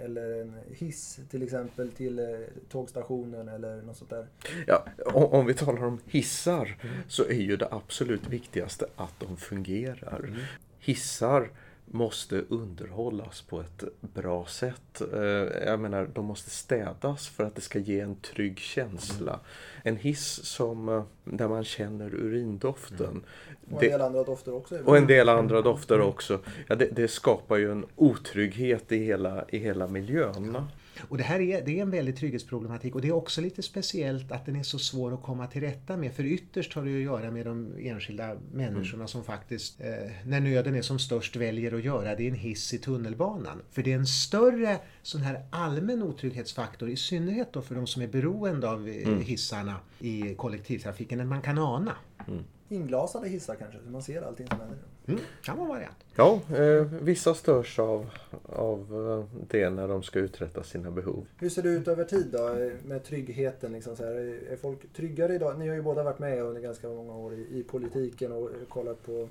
eller 0.03 0.41
en 0.41 0.53
hiss 0.71 1.19
till 1.29 1.43
exempel 1.43 1.91
till 1.91 2.19
eh, 2.19 2.25
tågstationen 2.69 3.47
eller 3.47 3.81
något 3.81 3.97
sånt 3.97 4.09
där? 4.09 4.27
Ja, 4.67 4.85
om, 5.05 5.23
om 5.23 5.45
vi 5.45 5.53
talar 5.53 5.83
om 5.83 5.99
hissar 6.05 6.77
mm. 6.81 6.95
så 7.07 7.23
är 7.23 7.41
ju 7.41 7.57
det 7.57 7.67
absolut 7.71 8.27
viktigaste 8.27 8.85
att 8.95 9.19
de 9.19 9.37
fungerar. 9.37 10.19
Mm. 10.19 10.39
Hissar 10.79 11.49
måste 11.85 12.41
underhållas 12.49 13.41
på 13.41 13.61
ett 13.61 13.83
bra 14.01 14.45
sätt. 14.45 15.01
Eh, 15.13 15.19
jag 15.65 15.79
menar, 15.79 16.09
de 16.13 16.25
måste 16.25 16.49
städas 16.49 17.27
för 17.27 17.43
att 17.43 17.55
det 17.55 17.61
ska 17.61 17.79
ge 17.79 17.99
en 17.99 18.15
trygg 18.15 18.59
känsla. 18.59 19.39
En 19.83 19.97
hiss 19.97 20.45
som, 20.45 20.89
eh, 20.89 21.03
där 21.23 21.47
man 21.47 21.63
känner 21.63 22.15
urindoften. 22.15 23.07
Mm. 23.07 23.23
Och 23.71 23.83
en 23.83 23.89
del 23.89 24.01
andra 24.01 24.23
dofter 24.23 24.53
också. 24.53 24.77
Och 24.85 24.97
en 24.97 25.07
del 25.07 25.29
andra 25.29 25.61
dofter 25.61 26.01
också. 26.01 26.39
Ja, 26.67 26.75
det, 26.75 26.89
det 26.91 27.07
skapar 27.07 27.57
ju 27.57 27.71
en 27.71 27.85
otrygghet 27.95 28.91
i 28.91 28.97
hela, 28.97 29.45
i 29.49 29.57
hela 29.57 29.87
miljön. 29.87 30.57
Och 31.01 31.17
det 31.17 31.23
här 31.23 31.39
är, 31.39 31.65
det 31.65 31.77
är 31.77 31.81
en 31.81 31.91
väldig 31.91 32.17
trygghetsproblematik 32.17 32.95
och 32.95 33.01
det 33.01 33.07
är 33.07 33.11
också 33.11 33.41
lite 33.41 33.61
speciellt 33.61 34.31
att 34.31 34.45
den 34.45 34.55
är 34.55 34.63
så 34.63 34.79
svår 34.79 35.13
att 35.13 35.21
komma 35.21 35.47
till 35.47 35.61
rätta 35.61 35.97
med. 35.97 36.13
För 36.13 36.25
ytterst 36.25 36.73
har 36.73 36.85
det 36.85 36.95
att 36.95 37.01
göra 37.01 37.31
med 37.31 37.45
de 37.45 37.73
enskilda 37.79 38.35
människorna 38.53 38.95
mm. 38.95 39.07
som 39.07 39.23
faktiskt, 39.23 39.81
eh, 39.81 40.11
när 40.25 40.39
nöden 40.39 40.75
är 40.75 40.81
som 40.81 40.99
störst, 40.99 41.35
väljer 41.35 41.75
att 41.75 41.83
göra 41.83 42.15
det 42.15 42.23
i 42.23 42.27
en 42.27 42.35
hiss 42.35 42.73
i 42.73 42.77
tunnelbanan. 42.77 43.61
För 43.71 43.83
det 43.83 43.91
är 43.91 43.95
en 43.95 44.07
större 44.07 44.79
sån 45.01 45.21
här 45.21 45.45
allmän 45.49 46.03
otrygghetsfaktor, 46.03 46.89
i 46.89 46.95
synnerhet 46.95 47.53
då 47.53 47.61
för 47.61 47.75
de 47.75 47.87
som 47.87 48.01
är 48.01 48.07
beroende 48.07 48.69
av 48.69 48.87
eh, 48.87 49.07
mm. 49.07 49.21
hissarna 49.21 49.75
i 49.99 50.35
kollektivtrafiken, 50.35 51.19
än 51.19 51.27
man 51.27 51.41
kan 51.41 51.57
ana. 51.57 51.95
Mm 52.27 52.43
inglasade 52.69 53.27
hissar 53.29 53.55
kanske, 53.55 53.79
så 53.85 53.89
man 53.89 54.01
ser 54.01 54.21
allting 54.21 54.47
som 54.47 54.59
händer. 54.59 54.77
Mm, 55.07 55.19
kan 55.43 55.57
vara 55.57 55.69
variant. 55.69 55.97
Ja, 56.15 56.41
eh, 56.55 56.83
vissa 57.01 57.33
störs 57.33 57.79
av, 57.79 58.09
av 58.43 58.79
eh, 59.09 59.39
det 59.49 59.69
när 59.69 59.87
de 59.87 60.03
ska 60.03 60.19
uträtta 60.19 60.63
sina 60.63 60.91
behov. 60.91 61.25
Hur 61.39 61.49
ser 61.49 61.63
det 61.63 61.69
ut 61.69 61.87
över 61.87 62.03
tid 62.03 62.27
då 62.31 62.71
med 62.87 63.03
tryggheten? 63.03 63.71
Liksom 63.71 63.95
så 63.95 64.03
här, 64.03 64.13
är 64.51 64.57
folk 64.57 64.93
tryggare 64.93 65.35
idag? 65.35 65.59
Ni 65.59 65.67
har 65.67 65.75
ju 65.75 65.81
båda 65.81 66.03
varit 66.03 66.19
med 66.19 66.43
under 66.43 66.61
ganska 66.61 66.87
många 66.87 67.13
år 67.15 67.33
i, 67.33 67.59
i 67.59 67.63
politiken 67.63 68.31
och 68.31 68.49
kollat 68.69 69.05
på 69.05 69.27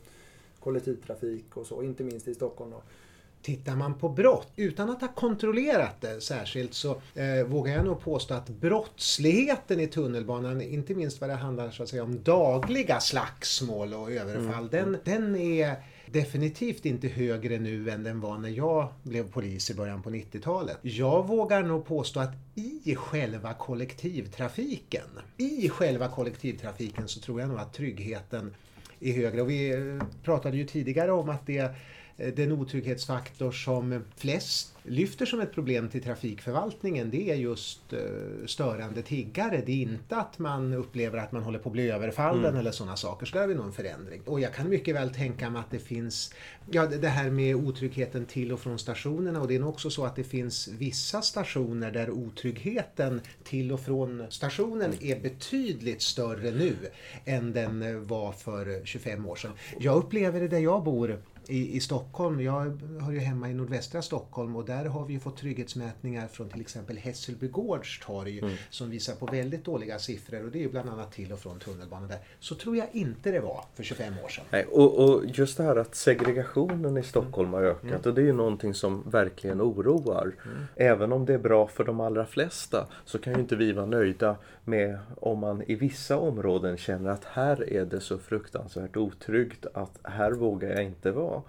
kollektivtrafik 0.61 1.57
och 1.57 1.67
så, 1.67 1.83
inte 1.83 2.05
minst 2.05 2.29
i 2.29 2.35
Stockholm. 2.35 2.71
Då. 2.71 2.83
Tittar 3.45 3.77
man 3.77 3.95
på 3.95 4.09
brott, 4.09 4.53
utan 4.57 4.91
att 4.91 5.01
ha 5.01 5.09
kontrollerat 5.09 6.01
det 6.01 6.21
särskilt, 6.21 6.75
så 6.75 6.91
eh, 7.15 7.45
vågar 7.47 7.75
jag 7.75 7.85
nog 7.85 8.01
påstå 8.01 8.35
att 8.35 8.49
brottsligheten 8.49 9.81
i 9.81 9.87
tunnelbanan, 9.87 10.61
inte 10.61 10.95
minst 10.95 11.21
vad 11.21 11.31
det 11.31 11.35
handlar 11.35 11.71
så 11.71 11.83
att 11.83 11.89
säga, 11.89 12.03
om 12.03 12.23
dagliga 12.23 13.01
slagsmål 13.01 13.95
och 13.95 14.11
överfall, 14.11 14.69
mm. 14.73 14.93
den, 14.93 14.99
den 15.05 15.37
är 15.37 15.77
definitivt 16.07 16.87
inte 16.87 17.09
högre 17.09 17.59
nu 17.59 17.91
än 17.91 18.03
den 18.03 18.21
var 18.21 18.39
när 18.39 18.49
jag 18.49 18.89
blev 19.03 19.31
polis 19.31 19.71
i 19.71 19.75
början 19.75 20.03
på 20.03 20.11
90-talet. 20.11 20.79
Jag 20.83 21.27
vågar 21.27 21.63
nog 21.63 21.87
påstå 21.87 22.21
att 22.21 22.33
i 22.55 22.95
själva 22.95 23.55
kollektivtrafiken, 23.55 25.07
i 25.37 25.69
själva 25.69 26.09
kollektivtrafiken 26.09 27.09
så 27.09 27.21
tror 27.21 27.41
jag 27.41 27.49
nog 27.49 27.59
att 27.59 27.73
tryggheten 27.73 28.55
är 29.01 29.13
högre. 29.13 29.43
Och 29.43 29.51
vi 29.51 29.71
eh, 29.73 30.07
pratade 30.23 30.57
ju 30.57 30.67
tidigare 30.67 31.13
om 31.13 31.29
att 31.29 31.47
det 31.47 31.75
den 32.17 32.53
otrygghetsfaktor 32.53 33.53
som 33.53 34.05
flest 34.17 34.75
lyfter 34.87 35.27
som 35.27 35.41
ett 35.41 35.53
problem 35.53 35.89
till 35.89 36.03
trafikförvaltningen 36.03 37.11
det 37.11 37.31
är 37.31 37.35
just 37.35 37.93
eh, 37.93 37.99
störande 38.47 39.03
tiggare. 39.03 39.63
Det 39.67 39.73
är 39.73 39.83
inte 39.83 40.17
att 40.17 40.39
man 40.39 40.73
upplever 40.73 41.19
att 41.19 41.33
man 41.33 41.43
håller 41.43 41.59
på 41.59 41.69
att 41.69 41.73
bli 41.73 41.91
överfallen 41.91 42.45
mm. 42.45 42.57
eller 42.57 42.71
sådana 42.71 42.97
saker. 42.97 43.27
Så 43.27 43.35
där 43.35 43.41
har 43.41 43.49
vi 43.49 43.55
nog 43.55 43.67
en 43.67 43.73
förändring. 43.73 44.23
Och 44.25 44.41
jag 44.41 44.55
kan 44.55 44.69
mycket 44.69 44.95
väl 44.95 45.15
tänka 45.15 45.51
mig 45.51 45.61
att 45.61 45.71
det 45.71 45.79
finns 45.79 46.35
ja, 46.71 46.87
det 46.87 47.09
här 47.09 47.31
med 47.31 47.57
otryggheten 47.57 48.27
till 48.27 48.53
och 48.53 48.61
från 48.61 48.79
stationerna 48.79 49.41
och 49.41 49.49
det 49.49 49.55
är 49.55 49.61
nog 49.61 49.69
också 49.69 49.91
så 49.91 50.05
att 50.05 50.17
det 50.17 50.25
finns 50.25 50.69
vissa 50.69 51.23
stationer 51.23 51.91
där 51.91 52.11
otryggheten 52.11 53.21
till 53.45 53.73
och 53.73 53.81
från 53.81 54.27
stationen 54.31 54.93
är 55.01 55.21
betydligt 55.21 56.03
större 56.03 56.51
nu 56.51 56.77
än 57.25 57.53
den 57.53 58.07
var 58.07 58.33
för 58.33 58.85
25 58.85 59.27
år 59.27 59.37
sedan. 59.37 59.53
Jag 59.79 59.97
upplever 59.97 60.41
det 60.41 60.49
där 60.49 60.59
jag 60.59 60.85
bor 60.85 61.21
i, 61.49 61.77
i 61.77 61.81
Stockholm. 61.81 62.41
Jag 62.41 62.83
hör 63.01 63.13
ju 63.13 63.19
hemma 63.19 63.51
i 63.51 63.55
nordvästra 63.55 64.03
Stockholm 64.03 64.57
och 64.57 64.65
där 64.65 64.85
har 64.85 65.07
vi 65.07 65.13
ju 65.13 65.21
fått 65.21 65.37
trygghetsmätningar 65.37 66.29
från 66.29 66.49
till 66.49 66.61
exempel 66.61 66.97
Hässelby 66.97 67.49
gårds 67.49 68.01
torg 68.07 68.39
mm. 68.39 68.55
som 68.71 68.91
visar 68.91 69.15
på 69.15 69.27
väldigt 69.27 69.65
dåliga 69.65 69.99
siffror 69.99 70.45
och 70.45 70.51
det 70.51 70.59
är 70.59 70.63
ju 70.63 70.71
bland 70.71 70.89
annat 70.89 71.13
till 71.13 71.33
och 71.33 71.39
från 71.39 71.59
tunnelbanan 71.59 72.09
där. 72.09 72.19
Så 72.41 72.55
tror 72.55 72.77
jag 72.77 72.87
inte 72.93 73.31
det 73.31 73.41
var 73.41 73.65
för 73.75 73.83
25 73.83 74.15
år 74.25 74.29
sedan. 74.29 74.45
Nej, 74.51 74.65
och, 74.65 74.99
och 74.99 75.23
just 75.27 75.57
det 75.57 75.63
här 75.63 75.77
att 75.77 75.95
segregationen 75.95 76.97
i 76.97 77.03
Stockholm 77.03 77.53
har 77.53 77.63
ökat 77.63 77.85
mm. 77.85 78.01
och 78.05 78.15
det 78.15 78.21
är 78.21 78.27
ju 78.27 78.33
någonting 78.33 78.75
som 78.75 79.11
verkligen 79.11 79.63
oroar. 79.63 80.33
Mm. 80.45 80.57
Även 80.77 81.13
om 81.13 81.27
det 81.27 81.35
är 81.35 81.39
bra 81.39 81.67
för 81.67 81.85
de 81.85 82.01
allra 82.01 82.27
flesta 82.27 82.87
så 83.05 83.19
kan 83.19 83.35
ju 83.35 83.41
inte 83.41 83.57
vi 83.57 83.73
vara 83.73 83.87
nöjda 83.87 84.37
med 84.65 84.99
om 85.21 85.39
man 85.39 85.63
i 85.63 85.75
vissa 85.75 86.17
områden 86.17 86.77
känner 86.77 87.11
att 87.11 87.25
här 87.25 87.73
är 87.73 87.85
det 87.85 88.01
så 88.01 88.19
fruktansvärt 88.19 88.97
otryggt 88.97 89.67
att 89.75 89.99
här 90.03 90.33
vågar 90.33 90.69
jag 90.69 90.85
inte 90.85 91.11
vara. 91.11 91.43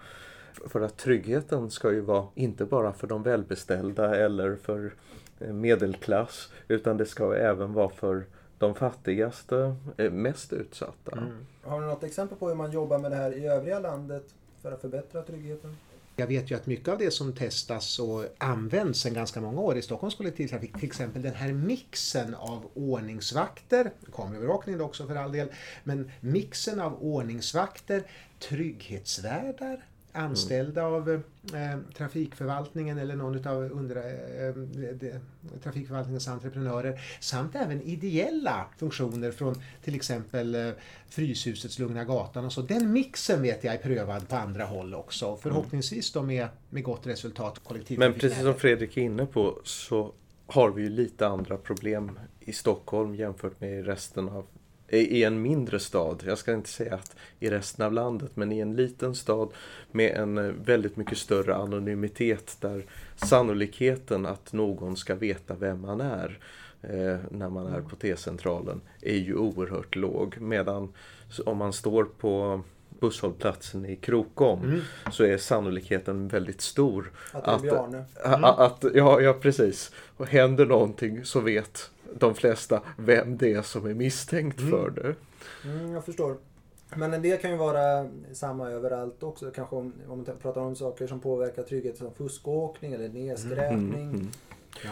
För 0.67 0.81
att 0.81 0.97
tryggheten 0.97 1.71
ska 1.71 1.91
ju 1.91 2.01
vara 2.01 2.27
inte 2.35 2.65
bara 2.65 2.93
för 2.93 3.07
de 3.07 3.23
välbeställda 3.23 4.15
eller 4.15 4.55
för 4.55 4.93
eh, 5.39 5.53
medelklass 5.53 6.51
utan 6.67 6.97
det 6.97 7.05
ska 7.05 7.35
även 7.35 7.73
vara 7.73 7.89
för 7.89 8.25
de 8.57 8.75
fattigaste, 8.75 9.75
eh, 9.97 10.11
mest 10.11 10.53
utsatta. 10.53 11.11
Mm. 11.11 11.45
Har 11.63 11.81
du 11.81 11.87
något 11.87 12.03
exempel 12.03 12.37
på 12.37 12.47
hur 12.47 12.55
man 12.55 12.71
jobbar 12.71 12.99
med 12.99 13.11
det 13.11 13.17
här 13.17 13.37
i 13.37 13.47
övriga 13.47 13.79
landet 13.79 14.25
för 14.61 14.71
att 14.71 14.81
förbättra 14.81 15.21
tryggheten? 15.21 15.77
Jag 16.15 16.27
vet 16.27 16.51
ju 16.51 16.55
att 16.55 16.65
mycket 16.65 16.87
av 16.87 16.97
det 16.97 17.11
som 17.11 17.33
testas 17.33 17.99
och 17.99 18.25
används 18.37 18.99
sedan 18.99 19.13
ganska 19.13 19.41
många 19.41 19.61
år 19.61 19.77
i 19.77 19.81
Stockholms 19.81 20.15
kollektivtrafik, 20.15 20.73
till 20.73 20.85
exempel 20.85 21.21
den 21.21 21.33
här 21.33 21.53
mixen 21.53 22.35
av 22.35 22.71
ordningsvakter, 22.73 23.91
kameraövervakning 24.13 24.81
också 24.81 25.07
för 25.07 25.15
all 25.15 25.31
del, 25.31 25.47
men 25.83 26.11
mixen 26.19 26.79
av 26.79 27.03
ordningsvakter, 27.03 28.03
trygghetsvärdar, 28.39 29.85
anställda 30.15 30.81
mm. 30.81 30.93
av 30.93 31.09
eh, 31.09 31.79
trafikförvaltningen 31.97 32.97
eller 32.97 33.15
någon 33.15 33.47
av 33.47 33.65
eh, 33.65 35.21
trafikförvaltningens 35.63 36.27
entreprenörer 36.27 37.01
samt 37.19 37.55
även 37.55 37.81
ideella 37.81 38.65
funktioner 38.77 39.31
från 39.31 39.55
till 39.83 39.95
exempel 39.95 40.55
eh, 40.55 40.69
Fryshusets 41.09 41.79
Lugna 41.79 42.03
Gatan 42.03 42.45
och 42.45 42.53
så. 42.53 42.61
Den 42.61 42.91
mixen 42.91 43.41
vet 43.41 43.63
jag 43.63 43.73
är 43.73 43.77
prövad 43.77 44.27
på 44.27 44.35
andra 44.35 44.65
håll 44.65 44.93
också. 44.93 45.37
Förhoppningsvis 45.37 46.11
då 46.11 46.23
med, 46.23 46.47
med 46.69 46.83
gott 46.83 47.07
resultat. 47.07 47.61
Men 47.89 48.13
precis 48.13 48.41
som 48.41 48.53
Fredrik 48.53 48.97
är 48.97 49.01
inne 49.01 49.25
på 49.25 49.59
så 49.63 50.13
har 50.47 50.69
vi 50.71 50.83
ju 50.83 50.89
lite 50.89 51.27
andra 51.27 51.57
problem 51.57 52.19
i 52.39 52.53
Stockholm 52.53 53.15
jämfört 53.15 53.61
med 53.61 53.85
resten 53.85 54.29
av 54.29 54.45
i 54.87 55.23
en 55.23 55.41
mindre 55.41 55.79
stad, 55.79 56.23
jag 56.25 56.37
ska 56.37 56.53
inte 56.53 56.69
säga 56.69 56.95
att 56.95 57.15
i 57.39 57.49
resten 57.49 57.85
av 57.85 57.93
landet, 57.93 58.31
men 58.33 58.51
i 58.51 58.59
en 58.59 58.75
liten 58.75 59.15
stad 59.15 59.49
med 59.91 60.11
en 60.11 60.37
eh, 60.37 60.43
väldigt 60.65 60.97
mycket 60.97 61.17
större 61.17 61.55
anonymitet 61.55 62.57
där 62.61 62.85
sannolikheten 63.15 64.25
att 64.25 64.53
någon 64.53 64.97
ska 64.97 65.15
veta 65.15 65.55
vem 65.55 65.81
man 65.81 66.01
är 66.01 66.39
eh, 66.81 67.17
när 67.31 67.49
man 67.49 67.67
är 67.67 67.81
på 67.81 67.95
T-centralen 67.95 68.81
är 69.01 69.17
ju 69.17 69.35
oerhört 69.35 69.95
låg. 69.95 70.37
Medan 70.39 70.93
om 71.45 71.57
man 71.57 71.73
står 71.73 72.03
på 72.03 72.61
busshållplatsen 72.99 73.85
i 73.85 73.95
Krokom 73.95 74.63
mm. 74.63 74.81
så 75.11 75.23
är 75.23 75.37
sannolikheten 75.37 76.27
väldigt 76.27 76.61
stor. 76.61 77.11
Att 77.31 77.61
Bjarne. 77.61 78.05
Mm. 78.25 78.43
Att, 78.43 78.59
att, 78.59 78.85
ja, 78.93 79.21
ja, 79.21 79.33
precis. 79.33 79.91
Och 80.17 80.27
händer 80.27 80.65
någonting 80.65 81.25
så 81.25 81.39
vet 81.39 81.91
de 82.13 82.35
flesta 82.35 82.81
vem 82.97 83.37
det 83.37 83.53
är 83.53 83.61
som 83.61 83.85
är 83.85 83.93
misstänkt 83.93 84.59
mm. 84.59 84.71
för 84.71 84.89
det. 84.89 85.15
Mm, 85.69 85.91
jag 85.91 86.05
förstår. 86.05 86.37
Men 86.95 87.21
det 87.21 87.41
kan 87.41 87.51
ju 87.51 87.57
vara 87.57 88.09
samma 88.33 88.69
överallt 88.69 89.23
också. 89.23 89.51
Kanske 89.51 89.75
om, 89.75 89.93
om 90.07 90.17
man 90.17 90.37
pratar 90.41 90.61
om 90.61 90.75
saker 90.75 91.07
som 91.07 91.19
påverkar 91.19 91.63
trygghet 91.63 91.97
som 91.97 92.13
fuskåkning 92.13 92.93
eller 92.93 93.09
nedskräpning. 93.09 94.03
Mm, 94.03 94.15
mm. 94.15 94.27
Ja. 94.83 94.91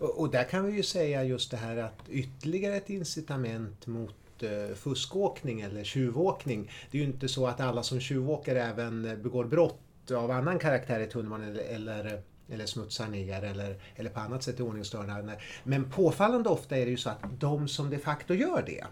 Och, 0.00 0.20
och, 0.20 0.30
där 0.30 0.44
kan 0.44 0.66
vi 0.66 0.72
ju 0.72 0.82
säga 0.82 1.24
just 1.24 1.50
det 1.50 1.56
här 1.56 1.76
att 1.76 2.08
ytterligare 2.08 2.76
ett 2.76 2.90
incitament 2.90 3.86
mot 3.86 4.42
eh, 4.42 4.74
fuskåkning 4.74 5.60
eller 5.60 5.84
tjuvåkning. 5.84 6.70
Det 6.90 6.98
är 6.98 7.02
ju 7.02 7.08
inte 7.08 7.28
så 7.28 7.46
att 7.46 7.60
alla 7.60 7.82
som 7.82 8.00
tjuvåker 8.00 8.56
även 8.56 9.02
begår 9.22 9.44
brott 9.44 10.10
av 10.10 10.30
annan 10.30 10.58
karaktär 10.58 11.00
i 11.00 11.06
tunnelbanan 11.06 11.48
eller, 11.48 11.64
eller 11.64 12.22
eller 12.50 12.66
smutsar 12.66 13.08
ner 13.08 13.42
eller, 13.42 13.76
eller 13.96 14.10
på 14.10 14.20
annat 14.20 14.42
sätt 14.42 14.60
är 14.60 14.64
ordningsstörande. 14.64 15.40
Men 15.64 15.90
påfallande 15.90 16.48
ofta 16.48 16.76
är 16.76 16.84
det 16.84 16.90
ju 16.90 16.96
så 16.96 17.10
att 17.10 17.22
de 17.38 17.68
som 17.68 17.90
de 17.90 17.98
facto 17.98 18.34
gör 18.34 18.62
det 18.66 18.84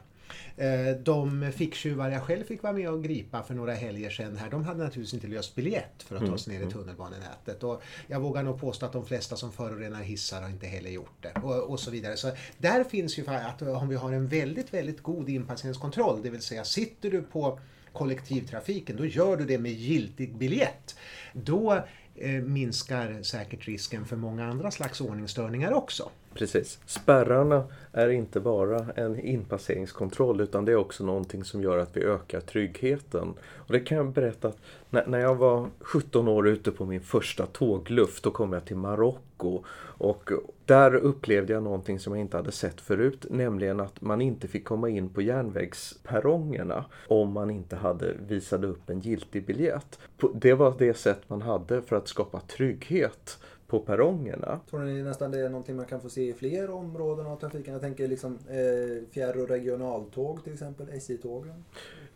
eh, 0.56 0.96
de 0.96 1.52
ficktjuvar 1.52 2.10
jag 2.10 2.22
själv 2.22 2.44
fick 2.44 2.62
vara 2.62 2.72
med 2.72 2.90
och 2.90 3.04
gripa 3.04 3.42
för 3.42 3.54
några 3.54 3.74
helger 3.74 4.10
sedan 4.10 4.36
här, 4.36 4.50
de 4.50 4.64
hade 4.64 4.84
naturligtvis 4.84 5.14
inte 5.14 5.26
löst 5.26 5.54
biljett 5.54 6.02
för 6.02 6.16
att 6.16 6.26
ta 6.26 6.38
sig 6.38 6.52
ner 6.52 6.60
i 6.60 6.62
mm, 6.62 6.72
mm. 6.72 6.82
tunnelbanenätet. 6.82 7.62
Och 7.62 7.82
jag 8.06 8.20
vågar 8.20 8.42
nog 8.42 8.60
påstå 8.60 8.86
att 8.86 8.92
de 8.92 9.06
flesta 9.06 9.36
som 9.36 9.52
förorenar 9.52 10.02
hissar 10.02 10.42
har 10.42 10.48
inte 10.48 10.66
heller 10.66 10.90
gjort 10.90 11.22
det. 11.22 11.32
Och, 11.42 11.70
och 11.70 11.80
så 11.80 11.90
vidare. 11.90 12.16
Så 12.16 12.30
där 12.58 12.84
finns 12.84 13.18
ju 13.18 13.26
att 13.26 13.62
om 13.62 13.88
vi 13.88 13.96
har 13.96 14.12
en 14.12 14.28
väldigt, 14.28 14.74
väldigt 14.74 15.02
god 15.02 15.28
inpasseringskontroll, 15.28 16.22
det 16.22 16.30
vill 16.30 16.42
säga 16.42 16.64
sitter 16.64 17.10
du 17.10 17.22
på 17.22 17.60
kollektivtrafiken, 17.92 18.96
då 18.96 19.06
gör 19.06 19.36
du 19.36 19.44
det 19.44 19.58
med 19.58 19.72
giltig 19.72 20.36
biljett. 20.36 20.96
Då 21.32 21.72
Eh, 21.74 22.01
Eh, 22.14 22.30
minskar 22.30 23.22
säkert 23.22 23.66
risken 23.66 24.04
för 24.04 24.16
många 24.16 24.46
andra 24.46 24.70
slags 24.70 25.00
ordningsstörningar 25.00 25.72
också. 25.72 26.10
Precis. 26.34 26.78
Spärrarna 26.86 27.64
är 27.92 28.08
inte 28.08 28.40
bara 28.40 28.92
en 28.96 29.20
inpasseringskontroll 29.20 30.40
utan 30.40 30.64
det 30.64 30.72
är 30.72 30.76
också 30.76 31.04
någonting 31.04 31.44
som 31.44 31.62
gör 31.62 31.78
att 31.78 31.96
vi 31.96 32.04
ökar 32.04 32.40
tryggheten. 32.40 33.34
Och 33.56 33.72
det 33.72 33.80
kan 33.80 33.96
jag 33.96 34.12
berätta 34.12 34.48
att 34.48 34.58
när 35.06 35.18
jag 35.18 35.34
var 35.34 35.68
17 35.80 36.28
år 36.28 36.48
ute 36.48 36.70
på 36.70 36.86
min 36.86 37.00
första 37.00 37.46
tågluft 37.46 38.22
då 38.22 38.30
kom 38.30 38.52
jag 38.52 38.64
till 38.64 38.76
Marocko 38.76 39.64
och 39.80 40.30
där 40.72 40.94
upplevde 40.94 41.52
jag 41.52 41.62
någonting 41.62 41.98
som 41.98 42.12
jag 42.12 42.20
inte 42.20 42.36
hade 42.36 42.52
sett 42.52 42.80
förut 42.80 43.26
nämligen 43.30 43.80
att 43.80 44.00
man 44.00 44.20
inte 44.20 44.48
fick 44.48 44.64
komma 44.64 44.88
in 44.88 45.08
på 45.08 45.22
järnvägsperrongerna 45.22 46.84
om 47.08 47.32
man 47.32 47.50
inte 47.50 47.76
hade 47.76 48.14
visat 48.26 48.64
upp 48.64 48.90
en 48.90 49.00
giltig 49.00 49.46
biljett. 49.46 49.98
Det 50.34 50.54
var 50.54 50.74
det 50.78 50.94
sätt 50.94 51.20
man 51.26 51.42
hade 51.42 51.82
för 51.82 51.96
att 51.96 52.08
skapa 52.08 52.40
trygghet 52.40 53.38
på 53.72 53.78
perrongerna. 53.80 54.60
Tror 54.70 54.80
ni 54.80 55.02
nästan 55.02 55.30
det 55.30 55.40
är 55.40 55.48
någonting 55.48 55.76
man 55.76 55.84
kan 55.86 56.00
få 56.00 56.08
se 56.08 56.28
i 56.28 56.32
fler 56.34 56.70
områden 56.70 57.26
av 57.26 57.36
trafiken? 57.36 57.72
Jag 57.72 57.82
tänker 57.82 58.08
liksom 58.08 58.38
eh, 58.48 59.08
fjärr 59.12 59.42
och 59.42 59.48
regionaltåg 59.48 60.44
till 60.44 60.52
exempel, 60.52 60.86
SJ-tågen. 60.90 61.64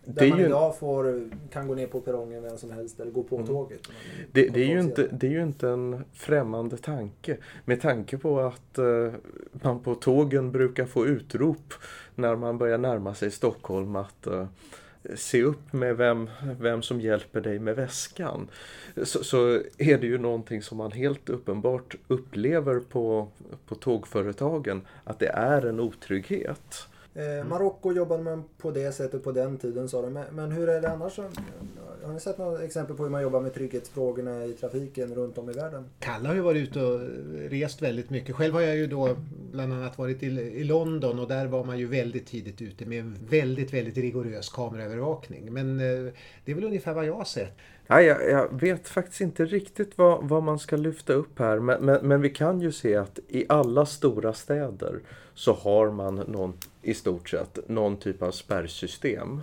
Där 0.04 0.28
man 0.30 0.38
ju- 0.38 0.46
idag 0.46 0.78
får, 0.78 1.30
kan 1.50 1.68
gå 1.68 1.74
ner 1.74 1.86
på 1.86 2.00
perrongen 2.00 2.42
vem 2.42 2.58
som 2.58 2.70
helst 2.70 3.00
eller 3.00 3.12
gå 3.12 3.22
på 3.22 3.36
Mm. 3.36 3.46
tåget. 3.48 3.80
Det, 4.32 4.48
det, 4.48 4.60
är 4.62 4.66
ju 4.68 4.80
inte, 4.80 5.08
det 5.12 5.26
är 5.26 5.30
ju 5.30 5.42
inte 5.42 5.68
en 5.68 6.04
främmande 6.12 6.76
tanke. 6.76 7.36
Med 7.64 7.80
tanke 7.80 8.18
på 8.18 8.40
att 8.40 8.78
eh, 8.78 9.12
man 9.52 9.80
på 9.80 9.94
tågen 9.94 10.52
brukar 10.52 10.86
få 10.86 11.06
utrop 11.06 11.74
när 12.14 12.36
man 12.36 12.58
börjar 12.58 12.78
närma 12.78 13.14
sig 13.14 13.30
Stockholm 13.30 13.96
att 13.96 14.26
eh, 14.26 14.46
se 15.14 15.42
upp 15.42 15.72
med 15.72 15.96
vem, 15.96 16.30
vem 16.60 16.82
som 16.82 17.00
hjälper 17.00 17.40
dig 17.40 17.58
med 17.58 17.76
väskan. 17.76 18.48
Så, 19.02 19.24
så 19.24 19.62
är 19.78 19.98
det 19.98 20.06
ju 20.06 20.18
någonting 20.18 20.62
som 20.62 20.78
man 20.78 20.92
helt 20.92 21.28
uppenbart 21.28 21.94
upplever 22.08 22.80
på, 22.80 23.28
på 23.66 23.74
tågföretagen 23.74 24.82
att 25.04 25.18
det 25.18 25.28
är 25.28 25.66
en 25.66 25.80
otrygghet. 25.80 26.88
Eh, 27.16 27.44
Marocko 27.44 27.92
jobbade 27.92 28.22
man 28.22 28.44
på 28.58 28.70
det 28.70 28.92
sättet 28.92 29.24
på 29.24 29.32
den 29.32 29.58
tiden 29.58 29.88
sa 29.88 30.02
de. 30.02 30.24
Men, 30.32 30.52
hur 30.52 30.68
är 30.68 30.80
det 30.80 30.90
annars? 30.90 31.18
Har 32.02 32.12
ni 32.12 32.20
sett 32.20 32.38
några 32.38 32.62
exempel 32.62 32.96
på 32.96 33.02
hur 33.02 33.10
man 33.10 33.22
jobbar 33.22 33.40
med 33.40 33.54
trygghetsfrågorna 33.54 34.44
i 34.44 34.52
trafiken 34.52 35.14
runt 35.14 35.38
om 35.38 35.50
i 35.50 35.52
världen? 35.52 35.84
Kalle 35.98 36.28
har 36.28 36.34
ju 36.34 36.40
varit 36.40 36.68
ute 36.68 36.80
och 36.80 37.00
rest 37.50 37.82
väldigt 37.82 38.10
mycket. 38.10 38.36
Själv 38.36 38.54
har 38.54 38.60
jag 38.60 38.76
ju 38.76 38.86
då 38.86 39.16
bland 39.52 39.72
annat 39.72 39.98
varit 39.98 40.22
i, 40.22 40.64
London 40.64 41.18
och 41.18 41.28
där 41.28 41.46
var 41.46 41.64
man 41.64 41.78
ju 41.78 41.86
väldigt 41.86 42.26
tidigt 42.26 42.62
ute 42.62 42.86
med 42.86 43.00
en 43.00 43.16
väldigt, 43.30 43.72
väldigt 43.72 43.96
rigorös 43.96 44.48
kameraövervakning. 44.48 45.52
Men 45.52 45.80
eh, 45.80 46.12
det 46.44 46.52
är 46.52 46.54
väl 46.54 46.64
ungefär 46.64 46.94
vad 46.94 47.06
jag 47.06 47.14
har 47.14 47.24
sett. 47.24 47.56
Ja, 47.86 48.02
jag, 48.02 48.30
jag 48.30 48.60
vet 48.60 48.88
faktiskt 48.88 49.20
inte 49.20 49.44
riktigt 49.44 49.98
vad, 49.98 50.28
vad 50.28 50.42
man 50.42 50.58
ska 50.58 50.76
lyfta 50.76 51.12
upp 51.12 51.38
här 51.38 51.58
men, 51.58 51.84
men, 51.84 52.08
men 52.08 52.20
vi 52.20 52.30
kan 52.30 52.60
ju 52.60 52.72
se 52.72 52.96
att 52.96 53.18
i 53.28 53.46
alla 53.48 53.86
stora 53.86 54.32
städer 54.32 55.00
så 55.34 55.52
har 55.52 55.90
man 55.90 56.14
någon, 56.14 56.52
i 56.86 56.94
stort 56.94 57.28
sett 57.28 57.68
någon 57.68 57.96
typ 57.96 58.22
av 58.22 58.30
spärrsystem. 58.30 59.42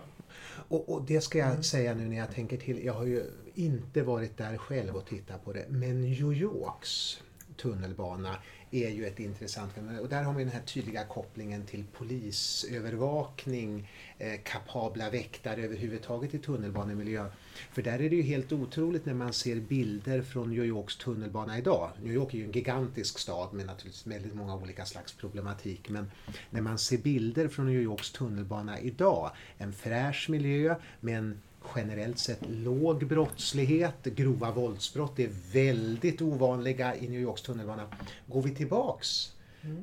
Och, 0.68 0.90
och 0.90 1.02
det 1.06 1.22
ska 1.22 1.38
jag 1.38 1.66
säga 1.66 1.94
nu 1.94 2.06
när 2.06 2.18
jag 2.18 2.32
tänker 2.32 2.58
till. 2.58 2.86
Jag 2.86 2.94
har 2.94 3.06
ju 3.06 3.24
inte 3.54 4.04
varit 4.04 4.38
där 4.38 4.58
själv 4.58 4.96
och 4.96 5.06
tittat 5.06 5.46
på 5.46 5.54
det. 5.54 5.66
Men 5.70 6.02
New 6.02 6.34
Yorks 6.34 7.23
tunnelbana 7.58 8.38
är 8.74 8.90
ju 8.90 9.06
ett 9.06 9.20
intressant. 9.20 9.72
Och 10.02 10.10
där 10.10 10.24
har 10.24 10.34
vi 10.34 10.44
den 10.44 10.54
här 10.54 10.62
tydliga 10.62 11.04
kopplingen 11.04 11.66
till 11.66 11.84
polisövervakning, 11.98 13.90
eh, 14.18 14.40
kapabla 14.44 15.10
väktare 15.10 15.62
överhuvudtaget 15.62 16.34
i 16.34 16.40
tunnelbanemiljö. 16.40 17.26
För 17.72 17.82
där 17.82 18.02
är 18.02 18.10
det 18.10 18.16
ju 18.16 18.22
helt 18.22 18.52
otroligt 18.52 19.06
när 19.06 19.14
man 19.14 19.34
ser 19.34 19.56
bilder 19.56 20.22
från 20.22 20.50
New 20.50 20.66
Yorks 20.66 20.98
tunnelbana 20.98 21.58
idag. 21.58 21.90
New 22.04 22.14
York 22.14 22.34
är 22.34 22.38
ju 22.38 22.44
en 22.44 22.52
gigantisk 22.52 23.20
stad 23.20 23.54
med 23.54 23.66
naturligtvis 23.66 24.08
väldigt 24.08 24.36
många 24.36 24.56
olika 24.56 24.86
slags 24.86 25.14
problematik. 25.14 25.90
Men 25.90 26.12
när 26.50 26.62
man 26.62 26.78
ser 26.78 26.98
bilder 26.98 27.48
från 27.48 27.66
New 27.66 27.82
Yorks 27.82 28.12
tunnelbana 28.12 28.80
idag, 28.80 29.32
en 29.58 29.74
fräsch 29.74 30.30
miljö 30.30 30.76
med 31.00 31.18
en 31.18 31.42
generellt 31.76 32.20
sett 32.20 32.40
låg 32.50 33.08
brottslighet, 33.08 34.04
grova 34.04 34.52
våldsbrott 34.52 35.20
är 35.20 35.30
väldigt 35.54 36.22
ovanliga 36.22 36.96
i 36.96 37.10
New 37.10 37.22
Yorks 37.22 37.42
tunnelbana. 37.42 37.88
Går 38.28 38.42
vi 38.42 38.56
tillbaks? 38.56 39.34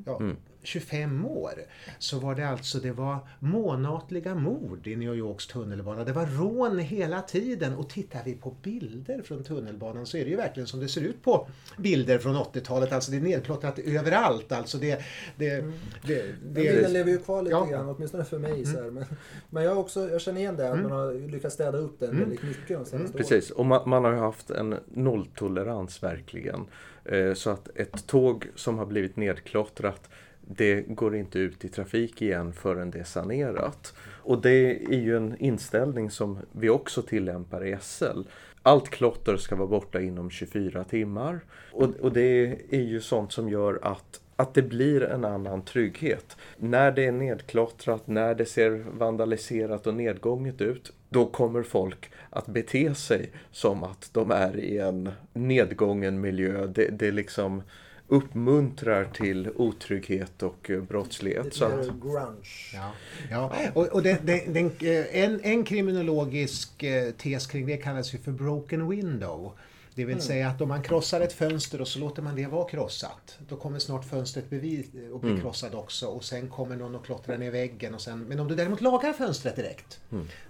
Ja, 0.07 0.21
25 0.63 1.27
år 1.27 1.53
så 1.99 2.19
var 2.19 2.35
det 2.35 2.49
alltså 2.49 2.79
det 2.79 2.93
var 2.93 3.19
månatliga 3.39 4.35
mord 4.35 4.87
i 4.87 4.97
New 4.97 5.15
Yorks 5.15 5.47
tunnelbana. 5.47 6.05
Det 6.05 6.13
var 6.13 6.27
rån 6.27 6.79
hela 6.79 7.23
tiden 7.23 7.75
och 7.77 7.89
tittar 7.91 8.21
vi 8.25 8.35
på 8.35 8.51
bilder 8.63 9.23
från 9.23 9.45
tunnelbanan 9.45 10.07
så 10.07 10.17
är 10.17 10.25
det 10.25 10.31
ju 10.31 10.37
verkligen 10.37 10.67
som 10.67 10.81
det 10.81 10.89
ser 10.89 11.01
ut 11.01 11.23
på 11.23 11.49
bilder 11.79 12.19
från 12.19 12.37
80-talet. 12.37 12.93
Alltså 12.93 13.11
det 13.11 13.17
är 13.17 13.21
nedplottrat 13.21 13.79
överallt. 13.79 14.53
Alltså 14.53 14.79
det, 14.79 15.01
det, 15.37 15.51
det, 15.61 15.61
Det, 16.07 16.23
det, 16.23 16.33
bilden 16.55 16.93
lever 16.93 17.11
ju 17.11 17.19
kvar 17.19 17.43
lite 17.43 17.55
Ja. 17.57 17.65
grann, 17.65 17.89
åtminstone 17.89 18.25
för 18.25 18.39
mig. 18.39 18.67
Så 18.67 18.83
här. 18.83 18.91
Men, 18.91 19.05
men 19.51 19.65
jag, 19.65 19.79
också, 19.79 20.11
jag 20.11 20.21
känner 20.21 20.41
igen 20.41 20.57
det, 20.57 20.69
att 20.69 20.79
Mm. 20.79 20.91
man 20.91 20.99
har 20.99 21.29
lyckats 21.29 21.55
städa 21.55 21.79
upp 21.79 22.01
den 22.01 22.19
väldigt 22.19 22.43
mycket 22.43 22.69
de 22.69 22.75
senaste 22.75 22.97
åren. 22.97 23.13
Precis, 23.17 23.51
och 23.51 23.67
man, 23.67 23.89
man 23.91 24.05
har 24.05 24.13
ju 24.13 24.19
haft 24.19 24.51
en 24.51 24.77
nolltolerans 24.89 26.03
verkligen. 26.03 26.67
Eh, 27.05 27.35
Så 27.35 27.51
att 27.51 27.69
ett 27.75 28.07
tåg 28.07 28.47
som 28.55 28.79
har 28.79 28.87
blivit 28.87 29.17
nedklottrat 29.17 30.09
det 30.57 30.81
går 30.81 31.17
inte 31.17 31.39
ut 31.39 31.65
i 31.65 31.69
trafik 31.69 32.23
igen 32.23 32.53
förrän 32.53 32.91
det 32.91 32.99
är 32.99 33.05
sanerat. 33.05 33.95
Och 34.23 34.43
det 34.43 34.85
är 34.95 35.01
ju 35.01 35.17
en 35.17 35.37
inställning 35.39 36.11
som 36.11 36.39
vi 36.53 36.69
också 36.69 37.03
tillämpar 37.03 37.67
i 37.67 37.77
SL. 37.81 38.21
Allt 38.63 38.91
klotter 38.91 39.37
ska 39.37 39.57
vara 39.57 39.69
borta 39.69 40.01
inom 40.01 40.31
24 40.31 40.85
timmar. 40.85 41.41
Och, 41.73 41.97
och 42.01 42.13
det 42.13 42.59
är 42.71 42.83
ju 42.83 43.01
sånt 43.01 43.33
som 43.33 43.49
gör 43.49 43.79
att 43.83 44.21
att 44.41 44.55
det 44.55 44.63
blir 44.63 45.03
en 45.03 45.25
annan 45.25 45.63
trygghet. 45.63 46.37
När 46.57 46.93
det 46.93 47.07
är 47.07 47.13
nedklottrat, 47.13 48.07
när 48.07 48.35
det 48.35 48.47
ser 48.47 48.85
vandaliserat 48.99 49.87
och 49.87 49.95
nedgånget 49.95 50.61
ut, 50.61 50.93
då 51.09 51.27
kommer 51.27 51.63
folk 51.63 52.11
att 52.31 52.47
bete 52.47 52.95
sig 52.95 53.31
som 53.51 53.85
att 53.85 54.11
de 54.13 54.31
är 54.31 54.57
i 54.57 54.79
en 54.79 55.11
nedgången 55.33 56.21
miljö. 56.21 56.67
Det, 56.67 56.89
det 56.89 57.11
liksom 57.11 57.63
uppmuntrar 58.11 59.05
till 59.05 59.51
otrygghet 59.57 60.43
och 60.43 60.71
eh, 60.71 60.83
brottslighet. 60.83 61.55
Så 61.55 61.65
att, 61.65 61.87
grunge. 61.87 62.75
Ja, 62.75 62.93
ja. 63.31 63.53
och, 63.75 63.87
och 63.87 64.03
den, 64.03 64.27
den, 64.27 64.53
den, 64.53 64.67
eh, 64.81 65.23
en, 65.23 65.41
en 65.43 65.65
kriminologisk 65.65 66.83
eh, 66.83 67.11
tes 67.11 67.47
kring 67.47 67.67
det 67.67 67.77
kallas 67.77 68.15
ju 68.15 68.19
för 68.19 68.33
broken 68.33 68.89
window. 68.89 69.53
Det 69.95 70.05
vill 70.05 70.21
säga 70.21 70.49
att 70.49 70.61
om 70.61 70.69
man 70.69 70.83
krossar 70.83 71.21
ett 71.21 71.33
fönster 71.33 71.81
och 71.81 71.89
så 71.89 71.99
låter 71.99 72.23
man 72.23 72.37
det 72.37 72.47
vara 72.47 72.69
krossat. 72.69 73.39
Då 73.49 73.57
kommer 73.57 73.79
snart 73.79 74.05
fönstret 74.05 74.51
bevis, 74.51 74.87
att 75.15 75.21
bli 75.21 75.41
krossat 75.41 75.75
också 75.75 76.07
och 76.07 76.25
sen 76.25 76.49
kommer 76.49 76.77
någon 76.77 76.95
och 76.95 77.05
klottrar 77.05 77.39
ner 77.39 77.51
väggen. 77.51 77.95
Och 77.95 78.01
sen, 78.01 78.21
men 78.21 78.41
om 78.41 78.49
du 78.49 78.55
däremot 78.55 78.81
lagar 78.81 79.13
fönstret 79.13 79.57
direkt. 79.57 80.01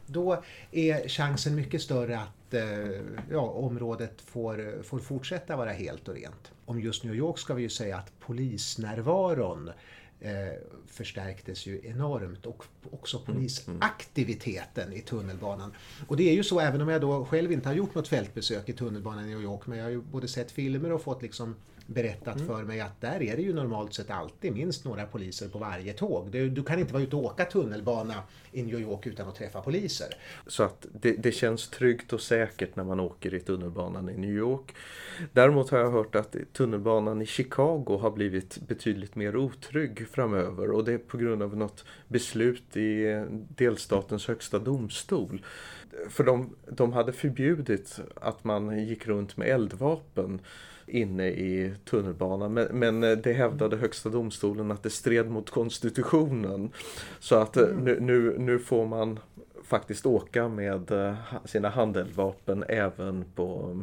Då 0.07 0.42
är 0.70 1.09
chansen 1.09 1.55
mycket 1.55 1.83
större 1.83 2.18
att 2.18 2.55
eh, 2.55 3.00
ja, 3.31 3.40
området 3.40 4.20
får, 4.20 4.83
får 4.83 4.98
fortsätta 4.98 5.57
vara 5.57 5.72
helt 5.72 6.09
och 6.09 6.14
rent. 6.14 6.53
Om 6.64 6.81
just 6.81 7.05
New 7.05 7.14
York 7.14 7.38
ska 7.38 7.55
vi 7.55 7.62
ju 7.62 7.68
säga 7.68 7.96
att 7.96 8.12
polisnärvaron 8.20 9.70
eh, 10.20 10.33
förstärktes 10.87 11.66
ju 11.66 11.81
enormt 11.85 12.46
och 12.46 12.64
också 12.90 13.19
polisaktiviteten 13.19 14.93
i 14.93 15.01
tunnelbanan. 15.01 15.73
Och 16.07 16.16
det 16.16 16.31
är 16.31 16.35
ju 16.35 16.45
så 16.45 16.61
även 16.61 16.81
om 16.81 16.88
jag 16.88 17.01
då 17.01 17.25
själv 17.25 17.53
inte 17.53 17.69
har 17.69 17.75
gjort 17.75 17.95
något 17.95 18.09
fältbesök 18.09 18.69
i 18.69 18.73
tunnelbanan 18.73 19.25
i 19.25 19.29
New 19.29 19.43
York 19.43 19.66
men 19.66 19.79
jag 19.79 19.85
har 19.85 19.90
ju 19.90 20.01
både 20.01 20.29
sett 20.29 20.51
filmer 20.51 20.93
och 20.93 21.03
fått 21.03 21.23
liksom 21.23 21.55
berättat 21.87 22.40
för 22.40 22.64
mig 22.64 22.81
att 22.81 23.01
där 23.01 23.23
är 23.23 23.37
det 23.37 23.43
ju 23.43 23.55
normalt 23.55 23.95
sett 23.95 24.11
alltid 24.11 24.53
minst 24.53 24.85
några 24.85 25.07
poliser 25.07 25.49
på 25.49 25.59
varje 25.59 25.93
tåg. 25.93 26.29
Du, 26.31 26.51
du 26.51 26.62
kan 26.62 26.79
inte 26.79 26.93
vara 26.93 27.03
ute 27.03 27.16
och 27.16 27.25
åka 27.25 27.45
tunnelbana 27.45 28.14
i 28.53 28.62
New 28.62 28.81
York 28.81 29.07
utan 29.07 29.29
att 29.29 29.35
träffa 29.35 29.61
poliser. 29.61 30.09
så 30.47 30.62
att 30.62 30.87
det, 30.93 31.12
det 31.12 31.33
känns 31.33 31.69
tryggt 31.69 32.12
och 32.12 32.21
säkert 32.21 32.77
när 32.77 32.85
man 32.85 33.01
åker 33.01 33.35
i 33.35 33.40
tunnelbanan 33.40 34.09
i 34.09 34.16
New 34.16 34.31
York. 34.31 34.75
Däremot 35.33 35.71
har 35.71 35.79
jag 35.79 35.90
hört 35.90 36.14
att 36.14 36.37
tunnelbanan 36.53 37.23
i 37.23 37.27
Chicago 37.27 37.99
har 38.01 38.11
blivit 38.11 38.59
betydligt 38.69 39.14
mer 39.14 39.37
otrygg 39.37 40.09
framöver 40.09 40.71
och 40.71 40.85
det 40.85 40.93
är 40.93 40.99
på 40.99 41.16
grund 41.16 41.43
av 41.43 41.57
något 41.57 41.85
beslut 42.09 42.69
i 42.76 43.24
delstatens 43.56 44.28
högsta 44.28 44.59
domstol. 44.59 45.42
För 46.09 46.24
de, 46.24 46.56
de 46.68 46.92
hade 46.92 47.12
förbjudit 47.12 48.00
att 48.14 48.44
man 48.44 48.87
gick 48.87 49.06
runt 49.06 49.37
med 49.37 49.48
eldvapen 49.48 50.40
inne 50.87 51.28
i 51.28 51.74
tunnelbanan. 51.85 52.54
Men, 52.54 52.66
men 52.66 53.00
det 53.00 53.33
hävdade 53.33 53.76
högsta 53.76 54.09
domstolen 54.09 54.70
att 54.70 54.83
det 54.83 54.90
stred 54.90 55.30
mot 55.30 55.50
konstitutionen. 55.50 56.70
Så 57.18 57.37
att 57.37 57.56
eh, 57.56 57.68
nu, 57.68 58.00
nu, 58.00 58.38
nu 58.38 58.59
får 58.59 58.87
man 58.87 59.18
faktiskt 59.64 60.06
åka 60.06 60.48
med 60.48 60.90
eh, 60.90 61.14
sina 61.44 61.68
handeldvapen 61.68 62.64
även 62.68 63.24
på, 63.35 63.78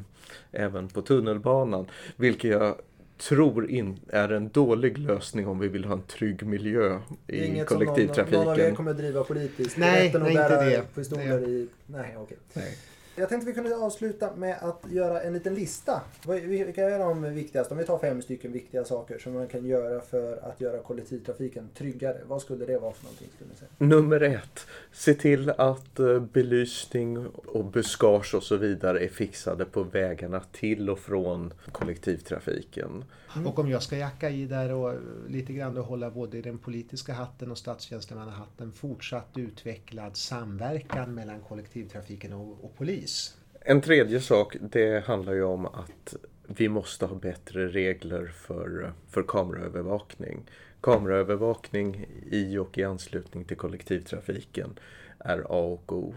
även 0.52 0.88
på 0.88 1.02
tunnelbanan. 1.02 1.86
Vilket 2.16 2.52
jag 2.52 2.76
tror 3.18 3.70
in, 3.70 4.00
är 4.10 4.30
en 4.30 4.50
dålig 4.50 4.98
lösning 4.98 5.48
om 5.48 5.60
vi 5.60 5.68
vill 5.68 5.86
ha 5.86 5.94
en 5.94 6.02
trygg 6.02 6.46
miljö 6.46 7.00
Det 7.26 7.40
är 7.40 7.44
i 7.44 7.48
inget 7.48 7.70
som 7.70 7.78
någon, 7.78 7.88
kollektivtrafiken. 7.88 8.40
någon 8.40 8.50
av 8.54 8.60
er 8.60 8.76
kommer 8.76 8.94
driva 8.94 9.24
politiskt. 9.24 9.78
Nej, 9.78 10.16
att 10.16 10.22
nej, 10.22 10.32
inte 10.32 10.66
det. 10.66 10.96
pistoler 10.96 11.48
i... 11.48 11.68
Nej, 11.86 12.16
okej. 12.18 12.38
Nej. 12.54 12.78
Jag 13.20 13.30
tänkte 13.30 13.48
vi 13.48 13.54
kunde 13.54 13.76
avsluta 13.76 14.36
med 14.36 14.58
att 14.62 14.84
göra 14.92 15.22
en 15.22 15.34
liten 15.34 15.56
lista. 15.56 16.02
Vilka 16.28 16.90
är 16.90 17.00
de 17.00 17.34
viktigaste? 17.34 17.74
Om 17.74 17.78
vi 17.78 17.86
tar 17.86 17.98
fem 17.98 18.22
stycken 18.22 18.52
viktiga 18.52 18.86
saker 18.86 19.20
som 19.20 19.34
man 19.34 19.48
kan 19.48 19.66
göra 19.66 20.02
för 20.02 20.38
att 20.44 20.62
göra 20.62 20.80
kollektivtrafiken 20.80 21.70
tryggare. 21.78 22.18
Vad 22.26 22.42
skulle 22.42 22.66
det 22.66 22.80
vara 22.80 22.94
för 22.94 23.04
någonting? 23.04 23.28
Skulle 23.36 23.50
ni 23.50 23.56
säga? 23.56 23.70
Nummer 23.78 24.22
ett, 24.22 24.68
se 24.92 25.14
till 25.14 25.50
att 25.50 26.00
eh, 26.00 26.20
belysning 26.20 27.28
och 27.28 27.66
buskage 27.66 28.36
och 28.36 28.44
så 28.44 28.56
vidare 28.56 29.04
är 29.06 29.10
fixade 29.10 29.66
på 29.66 29.84
vägarna 29.84 30.42
till 30.52 30.90
och 30.90 31.00
från 31.00 31.54
kollektivtrafiken. 31.72 33.04
Och 33.46 33.60
om 33.60 33.70
jag 33.70 33.84
ska 33.84 33.98
jacka 33.98 34.30
i 34.30 34.46
där 34.46 34.74
och 34.74 34.94
lite 35.28 35.54
grann 35.54 35.78
och 35.78 35.86
hålla 35.86 36.12
både 36.12 36.38
i 36.38 36.42
den 36.42 36.58
politiska 36.58 37.14
hatten 37.14 37.52
och 37.52 37.58
statstjänstemannahatten 37.58 38.72
fortsatt 38.72 39.28
utvecklad 39.36 40.18
samverkan 40.18 41.14
mellan 41.14 41.42
kollektivtrafiken 41.42 42.34
och, 42.34 42.66
och 42.66 42.78
polis. 42.78 43.38
En 43.62 43.82
tredje 43.82 44.22
sak, 44.22 44.56
det 44.62 45.06
handlar 45.06 45.34
ju 45.34 45.44
om 45.44 45.66
att 45.66 46.16
vi 46.48 46.70
måste 46.70 47.06
ha 47.06 47.16
bättre 47.16 47.68
regler 47.68 48.26
för, 48.26 48.94
för 49.08 49.24
kameraövervakning. 49.24 50.46
Kameraövervakning 50.82 52.06
i 52.32 52.58
och 52.58 52.78
i 52.78 52.84
anslutning 52.84 53.46
till 53.46 53.58
kollektivtrafiken 53.58 54.80
är 55.20 55.40
A 55.40 55.44
och 55.50 55.94
O. 55.94 56.16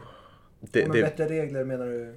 Det, 0.60 0.82
och 0.82 0.88
med 0.88 0.96
det, 0.96 1.02
bättre 1.02 1.28
regler 1.28 1.64
menar 1.64 1.86
du? 1.86 2.14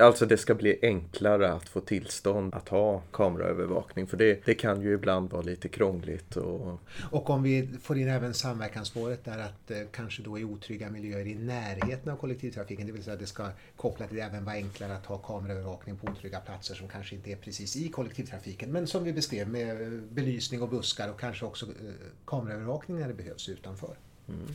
Alltså 0.00 0.26
det 0.26 0.36
ska 0.36 0.54
bli 0.54 0.78
enklare 0.82 1.52
att 1.52 1.68
få 1.68 1.80
tillstånd 1.80 2.54
att 2.54 2.68
ha 2.68 3.02
kameraövervakning 3.12 4.06
för 4.06 4.16
det, 4.16 4.46
det 4.46 4.54
kan 4.54 4.82
ju 4.82 4.94
ibland 4.94 5.30
vara 5.30 5.42
lite 5.42 5.68
krångligt. 5.68 6.36
Och... 6.36 6.80
och 7.10 7.30
om 7.30 7.42
vi 7.42 7.68
får 7.82 7.98
in 7.98 8.08
även 8.08 8.34
samverkansspåret 8.34 9.24
där 9.24 9.38
att 9.38 9.70
eh, 9.70 9.78
kanske 9.90 10.22
då 10.22 10.38
i 10.38 10.44
otrygga 10.44 10.90
miljöer 10.90 11.26
i 11.26 11.34
närheten 11.34 12.12
av 12.12 12.16
kollektivtrafiken, 12.16 12.86
det 12.86 12.92
vill 12.92 13.04
säga 13.04 13.14
att 13.14 13.20
det 13.20 13.26
ska 13.26 13.48
koppla 13.76 14.06
till 14.06 14.16
det 14.16 14.22
även 14.22 14.44
vara 14.44 14.54
enklare 14.54 14.96
att 14.96 15.06
ha 15.06 15.18
kameraövervakning 15.18 15.96
på 15.96 16.06
otrygga 16.06 16.40
platser 16.40 16.74
som 16.74 16.88
kanske 16.88 17.14
inte 17.14 17.32
är 17.32 17.36
precis 17.36 17.76
i 17.76 17.88
kollektivtrafiken 17.88 18.72
men 18.72 18.86
som 18.86 19.04
vi 19.04 19.12
beskrev 19.12 19.48
med 19.48 19.82
eh, 19.82 19.88
belysning 19.88 20.62
och 20.62 20.68
buskar 20.68 21.08
och 21.08 21.20
kanske 21.20 21.44
också 21.44 21.66
eh, 21.66 21.72
kameraövervakning 22.26 22.98
när 22.98 23.08
det 23.08 23.14
behövs 23.14 23.48
utanför. 23.48 23.96
Mm. 24.28 24.46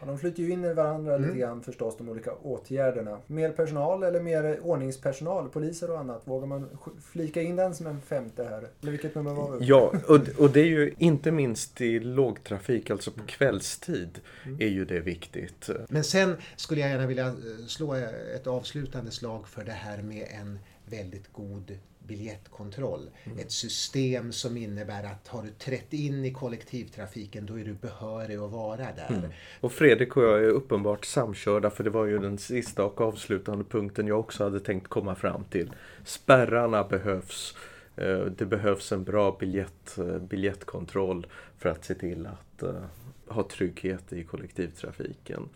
Ja, 0.00 0.06
de 0.06 0.18
flyter 0.18 0.42
ju 0.42 0.50
in 0.50 0.64
i 0.64 0.72
varandra 0.72 1.14
mm. 1.14 1.26
lite 1.28 1.38
grann 1.38 1.62
förstås, 1.62 1.96
de 1.98 2.08
olika 2.08 2.32
åtgärderna. 2.32 3.18
Mer 3.26 3.50
personal 3.50 4.02
eller 4.02 4.20
mer 4.20 4.60
ordningspersonal, 4.62 5.48
poliser 5.48 5.90
och 5.90 5.98
annat? 5.98 6.22
Vågar 6.24 6.46
man 6.46 6.68
flika 7.12 7.42
in 7.42 7.56
den 7.56 7.74
som 7.74 7.86
en 7.86 8.00
femte 8.00 8.44
här? 8.44 8.68
Eller 8.82 8.92
vilket 8.92 9.14
nummer 9.14 9.34
var 9.34 9.58
det? 9.58 9.64
Ja, 9.64 9.92
och, 10.08 10.20
och 10.38 10.50
det 10.50 10.60
är 10.60 10.66
ju 10.66 10.94
inte 10.98 11.30
minst 11.30 11.80
i 11.80 12.00
lågtrafik, 12.00 12.90
alltså 12.90 13.10
på 13.10 13.22
kvällstid, 13.26 14.20
mm. 14.44 14.60
är 14.60 14.68
ju 14.68 14.84
det 14.84 15.00
viktigt. 15.00 15.70
Men 15.88 16.04
sen 16.04 16.36
skulle 16.56 16.80
jag 16.80 16.90
gärna 16.90 17.06
vilja 17.06 17.34
slå 17.66 17.94
ett 18.34 18.46
avslutande 18.46 19.10
slag 19.10 19.48
för 19.48 19.64
det 19.64 19.72
här 19.72 20.02
med 20.02 20.28
en 20.40 20.58
väldigt 20.86 21.32
god 21.32 21.78
biljettkontroll. 22.06 23.10
Mm. 23.24 23.38
Ett 23.38 23.52
system 23.52 24.32
som 24.32 24.56
innebär 24.56 25.04
att 25.04 25.28
har 25.28 25.42
du 25.42 25.50
trätt 25.50 25.92
in 25.92 26.24
i 26.24 26.32
kollektivtrafiken 26.32 27.46
då 27.46 27.58
är 27.58 27.64
du 27.64 27.72
behörig 27.72 28.36
att 28.36 28.50
vara 28.50 28.76
där. 28.76 29.16
Mm. 29.16 29.30
Och 29.60 29.72
Fredrik 29.72 30.16
och 30.16 30.22
jag 30.22 30.38
är 30.38 30.48
uppenbart 30.48 31.04
samkörda 31.04 31.70
för 31.70 31.84
det 31.84 31.90
var 31.90 32.04
ju 32.04 32.18
den 32.18 32.38
sista 32.38 32.84
och 32.84 33.00
avslutande 33.00 33.64
punkten 33.64 34.06
jag 34.06 34.20
också 34.20 34.44
hade 34.44 34.60
tänkt 34.60 34.88
komma 34.88 35.14
fram 35.14 35.44
till. 35.44 35.72
Spärrarna 36.04 36.84
behövs. 36.84 37.56
Eh, 37.96 38.24
det 38.24 38.46
behövs 38.46 38.92
en 38.92 39.04
bra 39.04 39.36
biljett, 39.40 39.98
eh, 39.98 40.18
biljettkontroll 40.18 41.26
för 41.58 41.68
att 41.68 41.84
se 41.84 41.94
till 41.94 42.26
att 42.26 42.62
uh, 42.62 42.84
ha 43.26 43.42
trygghet 43.42 44.12
i 44.12 44.24
kollektivtrafiken. 44.24 45.48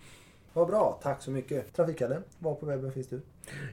Vad 0.59 0.68
bra, 0.68 0.99
tack 1.03 1.23
så 1.23 1.31
mycket. 1.31 1.77
Trafikkalle, 1.77 2.21
var 2.38 2.55
på 2.55 2.66
webben 2.66 2.92
finns 2.92 3.09
du? 3.09 3.21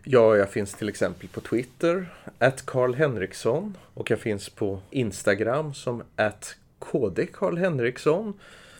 Ja, 0.04 0.36
jag 0.36 0.50
finns 0.50 0.74
till 0.74 0.89
exempel 0.89 1.28
på 1.28 1.41
Twitter, 1.41 2.13
att 2.38 2.65
Karl 2.65 2.93
Henriksson 2.93 3.78
och 3.93 4.12
jag 4.12 4.19
finns 4.19 4.50
på 4.50 4.80
Instagram 4.91 5.74
som 5.74 6.04
att 6.15 6.56
KD 6.80 7.26
Karl 7.26 7.58
Henriksson. 7.58 8.34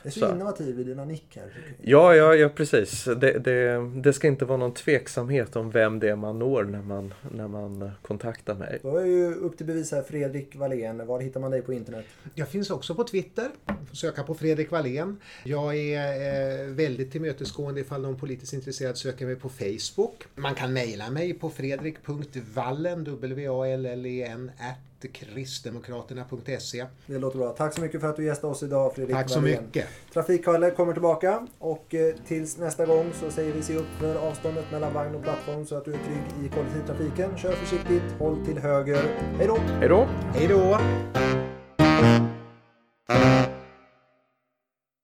Det 0.06 0.10
är 0.10 0.12
så, 0.12 0.20
så. 0.20 0.32
innovativ 0.36 0.80
i 0.80 0.84
dina 0.84 1.06
nick 1.06 1.36
här. 1.36 1.54
Ja, 1.82 2.16
ja, 2.16 2.36
ja 2.36 2.50
precis. 2.50 3.04
Det, 3.04 3.40
det, 3.40 3.92
det, 3.96 4.14
ska 4.14 4.28
inte 4.28 4.46
vara 4.46 4.58
någon 4.58 4.74
tveksamhet 4.74 5.56
om 5.56 5.72
vem 5.72 6.00
det 6.00 6.10
är 6.10 6.16
man 6.16 6.40
når 6.40 6.64
när 6.64 6.82
man, 6.82 7.14
när 7.32 7.48
man 7.48 7.92
kontaktar 8.02 8.56
mig. 8.56 8.80
Då 8.82 8.98
är 8.98 9.06
ju 9.06 9.34
upp 9.36 9.58
till 9.58 9.66
bevis 9.66 9.92
här 9.92 10.02
Fredrik 10.02 10.56
Wallén. 10.56 11.08
Var 11.08 11.20
hittar 11.20 11.40
man 11.40 11.52
dig 11.52 11.62
på 11.62 11.74
internet? 11.74 12.06
Jag 12.34 12.48
finns 12.48 12.70
också 12.70 12.96
på 12.96 13.04
Twitter. 13.04 13.50
Söka 13.92 14.24
på 14.24 14.36
Fredrik 14.36 14.72
Wallén. 14.72 15.18
Jag 15.44 15.76
är 15.76 16.62
eh, 16.62 16.68
väldigt 16.68 17.12
tillmötesgående 17.12 17.82
ifall 17.82 18.02
någon 18.02 18.18
politiskt 18.18 18.54
intresserad 18.54 18.98
söker 18.98 19.26
mig 19.26 19.36
på 19.36 19.50
Facebook. 19.50 20.24
Man 20.36 20.56
kan 20.56 20.74
mejla 20.74 21.10
mig 21.10 21.34
på 21.34 21.50
fredrik.wallen, 21.50 23.04
W-A-L-L-E-N, 23.04 24.52
kristdemokraterna.se. 25.08 26.86
Det 27.06 27.18
låter 27.18 27.38
bra. 27.38 27.50
Tack 27.50 27.74
så 27.74 27.82
mycket 27.82 28.02
för 28.02 28.08
att 28.08 28.16
du 28.16 28.26
gästade 28.26 28.54
oss 28.54 28.64
idag 28.64 28.96
Fredrik 28.96 29.16
Tack 29.16 29.30
så 29.30 29.40
Wallén. 29.40 29.64
mycket. 29.64 29.86
Trafikkalle 30.14 30.72
kommer 30.72 30.94
tillbaka 30.94 31.48
och 31.60 31.96
eh, 31.96 32.16
tills 32.28 32.58
nästa 32.58 32.86
gång 32.86 33.12
så 33.20 33.32
säger 33.32 33.54
vi 33.54 33.62
se 33.62 33.76
upp 33.76 33.88
för 34.00 34.16
avståndet 34.16 34.72
mellan 34.72 34.94
vagn 34.94 35.16
och 35.16 35.24
plattform 35.24 35.66
så 35.66 35.76
att 35.76 35.86
du 35.86 35.94
är 35.94 35.98
trygg 35.98 36.46
i 36.46 36.50
kollektivtrafiken. 36.50 37.38
Kör 37.38 37.52
försiktigt, 37.52 38.04
håll 38.20 38.46
till 38.46 38.58
höger. 38.58 39.04
Hej 39.38 39.48
då! 39.48 39.58
Hej 39.58 39.88
då! 39.88 40.08
Hej 40.34 40.48
då! 40.48 40.78